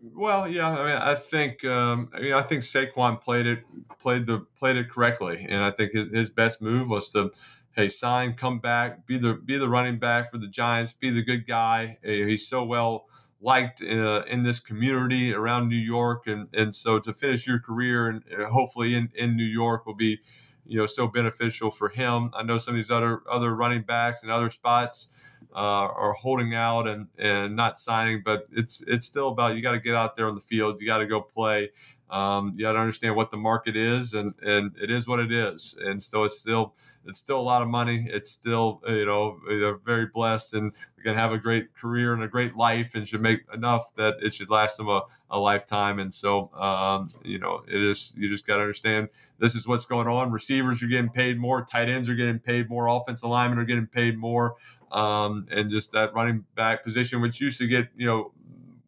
Well, 0.00 0.48
yeah, 0.48 0.68
I 0.70 0.84
mean, 0.84 0.96
I 0.96 1.14
think, 1.16 1.64
um, 1.64 2.08
I 2.14 2.20
mean, 2.20 2.32
I 2.32 2.42
think 2.42 2.62
Saquon 2.62 3.20
played 3.20 3.46
it, 3.46 3.64
played 3.98 4.26
the, 4.26 4.46
played 4.56 4.76
it 4.76 4.88
correctly, 4.88 5.44
and 5.48 5.62
I 5.62 5.72
think 5.72 5.92
his, 5.92 6.08
his 6.10 6.30
best 6.30 6.62
move 6.62 6.88
was 6.88 7.10
to, 7.10 7.32
hey, 7.72 7.88
sign, 7.88 8.34
come 8.34 8.60
back, 8.60 9.06
be 9.06 9.18
the, 9.18 9.34
be 9.34 9.58
the 9.58 9.68
running 9.68 9.98
back 9.98 10.30
for 10.30 10.38
the 10.38 10.46
Giants, 10.46 10.92
be 10.92 11.10
the 11.10 11.22
good 11.22 11.46
guy. 11.46 11.98
Uh, 12.04 12.10
He's 12.10 12.46
so 12.46 12.62
well 12.64 13.06
liked 13.40 13.82
uh, 13.82 14.22
in 14.28 14.44
this 14.44 14.60
community 14.60 15.32
around 15.32 15.68
New 15.68 15.76
York, 15.76 16.26
and 16.26 16.48
and 16.52 16.74
so 16.74 16.98
to 16.98 17.12
finish 17.12 17.46
your 17.46 17.60
career 17.60 18.08
and 18.08 18.24
uh, 18.36 18.46
hopefully 18.46 18.94
in 18.96 19.10
in 19.14 19.36
New 19.36 19.44
York 19.44 19.86
will 19.86 19.94
be, 19.94 20.18
you 20.66 20.76
know, 20.78 20.86
so 20.86 21.06
beneficial 21.06 21.70
for 21.70 21.88
him. 21.88 22.30
I 22.34 22.42
know 22.42 22.58
some 22.58 22.74
of 22.74 22.78
these 22.78 22.90
other 22.90 23.22
other 23.30 23.54
running 23.54 23.82
backs 23.82 24.22
and 24.24 24.32
other 24.32 24.50
spots 24.50 25.08
uh, 25.54 25.88
are 25.94 26.12
holding 26.12 26.54
out 26.54 26.86
and 26.86 27.08
and 27.18 27.56
not 27.56 27.78
signing, 27.78 28.22
but 28.24 28.46
it's 28.52 28.82
it's 28.86 29.06
still 29.06 29.28
about 29.28 29.56
you 29.56 29.62
got 29.62 29.72
to 29.72 29.80
get 29.80 29.94
out 29.94 30.16
there 30.16 30.28
on 30.28 30.34
the 30.34 30.40
field, 30.40 30.80
you 30.80 30.86
got 30.86 30.98
to 30.98 31.06
go 31.06 31.20
play. 31.20 31.70
Um, 32.10 32.54
you 32.56 32.64
got 32.64 32.72
to 32.72 32.78
understand 32.78 33.16
what 33.16 33.30
the 33.30 33.36
market 33.36 33.76
is, 33.76 34.14
and 34.14 34.34
and 34.42 34.74
it 34.80 34.90
is 34.90 35.06
what 35.06 35.20
it 35.20 35.30
is, 35.30 35.78
and 35.82 36.02
so 36.02 36.24
it's 36.24 36.38
still 36.38 36.74
it's 37.04 37.18
still 37.18 37.38
a 37.38 37.42
lot 37.42 37.60
of 37.60 37.68
money. 37.68 38.06
It's 38.10 38.30
still 38.30 38.80
you 38.88 39.04
know 39.04 39.38
they're 39.46 39.76
very 39.76 40.06
blessed 40.06 40.54
and 40.54 40.72
to 41.04 41.14
have 41.14 41.32
a 41.32 41.38
great 41.38 41.74
career 41.74 42.14
and 42.14 42.22
a 42.22 42.28
great 42.28 42.56
life, 42.56 42.94
and 42.94 43.06
should 43.06 43.20
make 43.20 43.40
enough 43.52 43.94
that 43.96 44.14
it 44.22 44.32
should 44.32 44.48
last 44.48 44.78
them 44.78 44.88
a, 44.88 45.02
a 45.30 45.38
lifetime. 45.38 45.98
And 45.98 46.12
so 46.12 46.50
um, 46.54 47.08
you 47.24 47.38
know 47.38 47.62
it 47.68 47.82
is 47.82 48.14
you 48.16 48.30
just 48.30 48.46
got 48.46 48.56
to 48.56 48.62
understand 48.62 49.10
this 49.38 49.54
is 49.54 49.68
what's 49.68 49.84
going 49.84 50.08
on. 50.08 50.30
Receivers 50.30 50.82
are 50.82 50.86
getting 50.86 51.10
paid 51.10 51.38
more, 51.38 51.62
tight 51.62 51.90
ends 51.90 52.08
are 52.08 52.14
getting 52.14 52.38
paid 52.38 52.70
more, 52.70 52.86
offensive 52.86 53.28
linemen 53.28 53.58
are 53.58 53.64
getting 53.64 53.86
paid 53.86 54.16
more 54.16 54.56
um, 54.92 55.46
and 55.50 55.70
just 55.70 55.92
that 55.92 56.14
running 56.14 56.44
back 56.54 56.84
position, 56.84 57.20
which 57.20 57.40
used 57.40 57.58
to 57.58 57.66
get 57.66 57.88
you 57.96 58.06
know 58.06 58.32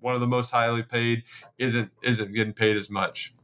one 0.01 0.15
of 0.15 0.21
the 0.21 0.27
most 0.27 0.51
highly 0.51 0.83
paid, 0.83 1.25
isn't 1.59 1.91
isn't 2.03 2.33
getting 2.33 2.53
paid 2.53 2.77
as 2.77 2.91
much. 2.91 3.35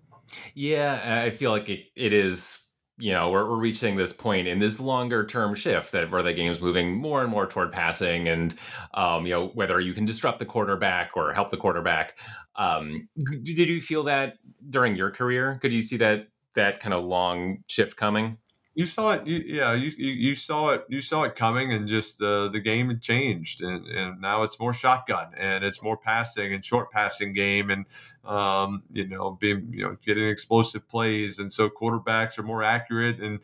Yeah, 0.55 1.23
I 1.25 1.31
feel 1.31 1.51
like 1.51 1.69
it, 1.69 1.87
it 1.95 2.13
is. 2.13 2.63
You 2.99 3.13
know, 3.13 3.29
we're, 3.29 3.47
we're 3.47 3.59
reaching 3.59 3.95
this 3.95 4.11
point 4.11 4.49
in 4.49 4.59
this 4.59 4.81
longer 4.81 5.27
term 5.27 5.55
shift 5.55 5.93
that 5.93 6.11
where 6.11 6.23
the 6.23 6.33
game's 6.33 6.63
moving 6.63 6.97
more 6.97 7.21
and 7.21 7.31
more 7.31 7.47
toward 7.47 7.71
passing, 7.71 8.27
and 8.29 8.55
um, 8.95 9.27
you 9.27 9.33
know 9.33 9.49
whether 9.49 9.79
you 9.81 9.93
can 9.93 10.07
disrupt 10.07 10.39
the 10.39 10.47
quarterback 10.47 11.11
or 11.15 11.33
help 11.35 11.51
the 11.51 11.59
quarterback. 11.59 12.19
Um, 12.57 13.09
did 13.43 13.69
you 13.69 13.83
feel 13.83 14.05
that 14.05 14.39
during 14.71 14.97
your 14.97 15.11
career? 15.11 15.59
Could 15.61 15.75
you 15.75 15.83
see 15.83 15.99
that 15.99 16.29
that 16.55 16.81
kind 16.81 16.95
of 16.95 17.05
long 17.05 17.59
shift 17.67 17.97
coming? 17.97 18.39
You 18.77 18.85
saw 18.85 19.13
it, 19.13 19.27
you, 19.27 19.39
yeah. 19.39 19.73
You, 19.73 19.91
you 19.97 20.13
you 20.13 20.35
saw 20.35 20.69
it. 20.69 20.85
You 20.91 21.01
saw 21.01 21.23
it 21.23 21.35
coming, 21.35 21.73
and 21.73 21.89
just 21.89 22.21
uh, 22.21 22.49
the 22.49 22.61
game 22.61 22.89
had 22.89 23.01
changed, 23.01 23.63
and, 23.63 23.87
and 23.87 24.21
now 24.21 24.43
it's 24.43 24.61
more 24.61 24.75
shotgun, 24.75 25.33
and 25.35 25.65
it's 25.65 25.83
more 25.83 25.97
passing 25.97 26.53
and 26.53 26.63
short 26.63 26.91
passing 26.93 27.33
game, 27.33 27.71
and 27.71 27.87
um, 28.23 28.83
you 28.93 29.09
know, 29.09 29.31
being 29.31 29.71
you 29.73 29.83
know 29.83 29.97
getting 30.05 30.29
explosive 30.29 30.87
plays, 30.91 31.39
and 31.39 31.51
so 31.51 31.71
quarterbacks 31.71 32.39
are 32.39 32.43
more 32.43 32.63
accurate, 32.63 33.19
and 33.19 33.41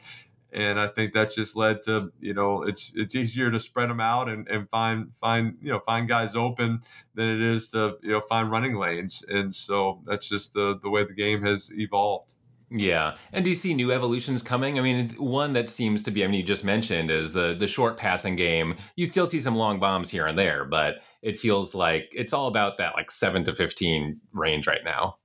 and 0.53 0.79
I 0.79 0.89
think 0.89 1.15
that's 1.15 1.35
just 1.35 1.57
led 1.57 1.83
to 1.85 2.13
you 2.21 2.35
know 2.35 2.63
it's 2.63 2.93
it's 2.95 3.15
easier 3.15 3.51
to 3.51 3.59
spread 3.59 3.89
them 3.89 4.01
out 4.01 4.29
and, 4.29 4.47
and 4.49 4.69
find 4.69 5.17
find 5.17 5.57
you 5.63 5.71
know 5.73 5.81
find 5.81 6.07
guys 6.09 6.37
open 6.37 6.81
than 7.15 7.29
it 7.29 7.41
is 7.41 7.71
to 7.71 7.97
you 8.03 8.13
know 8.13 8.21
find 8.21 8.51
running 8.51 8.77
lanes, 8.77 9.25
and 9.27 9.55
so 9.55 10.03
that's 10.07 10.29
just 10.29 10.53
the 10.53 10.79
the 10.83 10.91
way 10.91 11.05
the 11.05 11.15
game 11.15 11.43
has 11.43 11.73
evolved. 11.75 12.35
Yeah, 12.75 13.17
and 13.35 13.45
do 13.45 13.51
you 13.51 13.57
see 13.57 13.75
new 13.75 13.93
evolutions 13.93 14.41
coming? 14.41 14.79
I 14.79 14.83
mean, 14.83 15.11
one 15.19 15.53
that 15.53 15.69
seems 15.69 16.03
to 16.05 16.11
be, 16.11 16.25
I 16.25 16.27
mean, 16.27 16.41
you 16.41 16.43
just 16.43 16.65
mentioned 16.65 17.11
is 17.11 17.35
the 17.35 17.55
the 17.55 17.67
short 17.67 17.99
passing 17.99 18.35
game. 18.35 18.77
You 18.97 19.05
still 19.05 19.27
see 19.27 19.41
some 19.41 19.57
long 19.57 19.79
bombs 19.79 20.09
here 20.09 20.27
and 20.27 20.39
there, 20.39 20.65
but 20.65 21.03
it 21.21 21.37
feels 21.37 21.75
like 21.75 22.09
it's 22.13 22.33
all 22.33 22.47
about 22.47 22.79
that 22.79 22.95
like 22.95 23.11
seven 23.11 23.45
to 23.45 23.55
fifteen 23.55 24.21
range 24.33 24.67
right 24.67 24.81
now. 24.85 25.19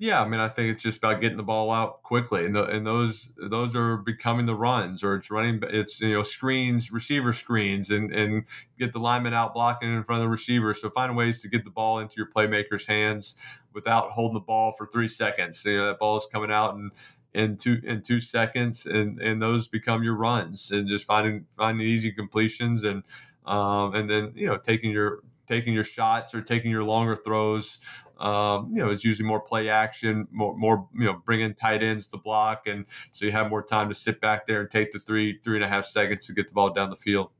Yeah, 0.00 0.22
I 0.22 0.26
mean, 0.26 0.40
I 0.40 0.48
think 0.48 0.72
it's 0.72 0.82
just 0.82 0.96
about 0.96 1.20
getting 1.20 1.36
the 1.36 1.42
ball 1.42 1.70
out 1.70 2.02
quickly, 2.02 2.46
and 2.46 2.56
the, 2.56 2.64
and 2.64 2.86
those 2.86 3.34
those 3.36 3.76
are 3.76 3.98
becoming 3.98 4.46
the 4.46 4.54
runs, 4.54 5.04
or 5.04 5.14
it's 5.14 5.30
running, 5.30 5.60
it's 5.64 6.00
you 6.00 6.14
know 6.14 6.22
screens, 6.22 6.90
receiver 6.90 7.32
screens, 7.32 7.90
and 7.90 8.10
and 8.10 8.46
get 8.78 8.92
the 8.94 8.98
lineman 8.98 9.34
out 9.34 9.52
blocking 9.54 9.94
in 9.94 10.02
front 10.02 10.22
of 10.22 10.24
the 10.24 10.30
receiver. 10.30 10.74
So 10.74 10.90
find 10.90 11.16
ways 11.16 11.42
to 11.42 11.48
get 11.48 11.64
the 11.64 11.70
ball 11.70 11.98
into 12.00 12.14
your 12.16 12.30
playmakers' 12.34 12.86
hands 12.86 13.36
without 13.72 14.10
holding 14.10 14.34
the 14.34 14.40
ball 14.40 14.72
for 14.72 14.86
three 14.86 15.08
seconds. 15.08 15.64
You 15.64 15.78
know 15.78 15.86
that 15.86 15.98
ball 15.98 16.16
is 16.16 16.26
coming 16.30 16.50
out 16.50 16.74
and 16.74 16.92
in 17.32 17.56
two 17.56 17.80
in 17.84 18.02
two 18.02 18.20
seconds, 18.20 18.86
and 18.86 19.20
and 19.20 19.40
those 19.40 19.68
become 19.68 20.02
your 20.02 20.16
runs, 20.16 20.70
and 20.70 20.88
just 20.88 21.04
finding 21.04 21.46
finding 21.56 21.86
easy 21.86 22.12
completions, 22.12 22.84
and 22.84 23.04
um, 23.46 23.94
and 23.94 24.10
then 24.10 24.32
you 24.34 24.46
know 24.46 24.56
taking 24.56 24.90
your 24.90 25.20
taking 25.46 25.74
your 25.74 25.84
shots 25.84 26.34
or 26.34 26.42
taking 26.42 26.70
your 26.70 26.84
longer 26.84 27.16
throws 27.16 27.80
um, 28.20 28.68
you 28.70 28.78
know, 28.78 28.90
it's 28.90 29.04
usually 29.04 29.26
more 29.26 29.40
play 29.40 29.70
action, 29.70 30.28
more, 30.30 30.54
more, 30.56 30.86
you 30.94 31.06
know, 31.06 31.22
bring 31.24 31.40
in 31.40 31.54
tight 31.54 31.82
ends 31.82 32.10
to 32.10 32.18
block, 32.18 32.66
and 32.66 32.84
so 33.10 33.24
you 33.24 33.32
have 33.32 33.48
more 33.48 33.62
time 33.62 33.88
to 33.88 33.94
sit 33.94 34.20
back 34.20 34.46
there 34.46 34.60
and 34.60 34.70
take 34.70 34.92
the 34.92 34.98
three, 34.98 35.38
three 35.42 35.56
and 35.56 35.64
a 35.64 35.68
half 35.68 35.86
seconds 35.86 36.26
to 36.26 36.34
get 36.34 36.48
the 36.48 36.54
ball 36.54 36.70
down 36.70 36.90
the 36.90 36.96
field. 36.96 37.30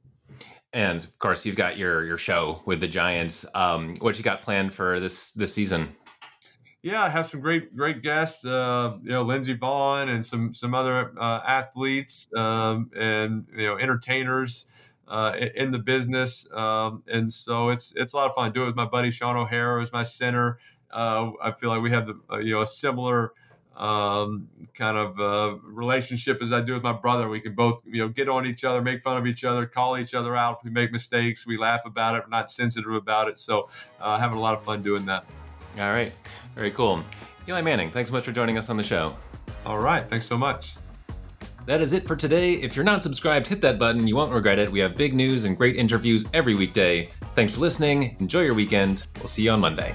And 0.72 1.04
of 1.04 1.18
course, 1.18 1.44
you've 1.44 1.56
got 1.56 1.76
your 1.76 2.04
your 2.04 2.16
show 2.16 2.62
with 2.64 2.80
the 2.80 2.88
Giants. 2.88 3.44
Um, 3.54 3.94
what 3.96 4.16
you 4.16 4.24
got 4.24 4.40
planned 4.40 4.72
for 4.72 5.00
this 5.00 5.32
this 5.32 5.52
season? 5.52 5.94
Yeah, 6.82 7.02
I 7.02 7.10
have 7.10 7.26
some 7.26 7.40
great 7.40 7.76
great 7.76 8.02
guests. 8.02 8.44
Uh, 8.44 8.96
you 9.02 9.10
know, 9.10 9.22
Lindsey 9.22 9.56
Vonn 9.56 10.08
and 10.08 10.26
some 10.26 10.54
some 10.54 10.74
other 10.74 11.12
uh, 11.18 11.40
athletes 11.46 12.26
um, 12.34 12.90
and 12.96 13.46
you 13.54 13.66
know 13.66 13.76
entertainers. 13.76 14.66
Uh, 15.08 15.34
in 15.56 15.72
the 15.72 15.78
business, 15.80 16.46
um, 16.52 17.02
and 17.08 17.32
so 17.32 17.70
it's 17.70 17.92
it's 17.96 18.12
a 18.12 18.16
lot 18.16 18.28
of 18.28 18.34
fun. 18.36 18.52
Do 18.52 18.62
it 18.62 18.66
with 18.66 18.76
my 18.76 18.84
buddy 18.84 19.10
Shaun 19.10 19.36
O'Hara 19.36 19.82
as 19.82 19.92
my 19.92 20.04
center. 20.04 20.60
Uh, 20.88 21.32
I 21.42 21.50
feel 21.50 21.68
like 21.68 21.82
we 21.82 21.90
have 21.90 22.06
the, 22.06 22.20
uh, 22.30 22.38
you 22.38 22.54
know 22.54 22.62
a 22.62 22.66
similar 22.66 23.32
um, 23.74 24.46
kind 24.72 24.96
of 24.96 25.18
uh, 25.18 25.58
relationship 25.64 26.40
as 26.40 26.52
I 26.52 26.60
do 26.60 26.74
with 26.74 26.84
my 26.84 26.92
brother. 26.92 27.28
We 27.28 27.40
can 27.40 27.56
both 27.56 27.82
you 27.84 28.02
know 28.02 28.08
get 28.08 28.28
on 28.28 28.46
each 28.46 28.62
other, 28.62 28.80
make 28.80 29.02
fun 29.02 29.16
of 29.16 29.26
each 29.26 29.42
other, 29.42 29.66
call 29.66 29.98
each 29.98 30.14
other 30.14 30.36
out 30.36 30.58
if 30.60 30.64
we 30.64 30.70
make 30.70 30.92
mistakes. 30.92 31.44
We 31.44 31.56
laugh 31.56 31.80
about 31.84 32.14
it. 32.14 32.22
We're 32.24 32.30
not 32.30 32.52
sensitive 32.52 32.92
about 32.92 33.26
it. 33.26 33.36
So 33.40 33.68
having 33.98 34.38
a 34.38 34.40
lot 34.40 34.56
of 34.56 34.62
fun 34.62 34.84
doing 34.84 35.06
that. 35.06 35.24
All 35.78 35.90
right, 35.90 36.12
very 36.54 36.70
cool. 36.70 37.02
Eli 37.48 37.60
Manning, 37.62 37.90
thanks 37.90 38.10
so 38.10 38.14
much 38.14 38.24
for 38.24 38.32
joining 38.32 38.58
us 38.58 38.68
on 38.70 38.76
the 38.76 38.82
show. 38.82 39.14
All 39.64 39.78
right, 39.78 40.08
thanks 40.08 40.26
so 40.26 40.36
much. 40.36 40.76
That 41.66 41.80
is 41.80 41.92
it 41.92 42.06
for 42.06 42.16
today. 42.16 42.54
If 42.54 42.74
you're 42.74 42.84
not 42.84 43.02
subscribed, 43.02 43.46
hit 43.46 43.60
that 43.60 43.78
button. 43.78 44.08
You 44.08 44.16
won't 44.16 44.32
regret 44.32 44.58
it. 44.58 44.70
We 44.70 44.80
have 44.80 44.96
big 44.96 45.14
news 45.14 45.44
and 45.44 45.56
great 45.56 45.76
interviews 45.76 46.26
every 46.34 46.54
weekday. 46.54 47.10
Thanks 47.34 47.54
for 47.54 47.60
listening. 47.60 48.16
Enjoy 48.18 48.40
your 48.40 48.54
weekend. 48.54 49.04
We'll 49.16 49.26
see 49.26 49.42
you 49.42 49.50
on 49.50 49.60
Monday. 49.60 49.94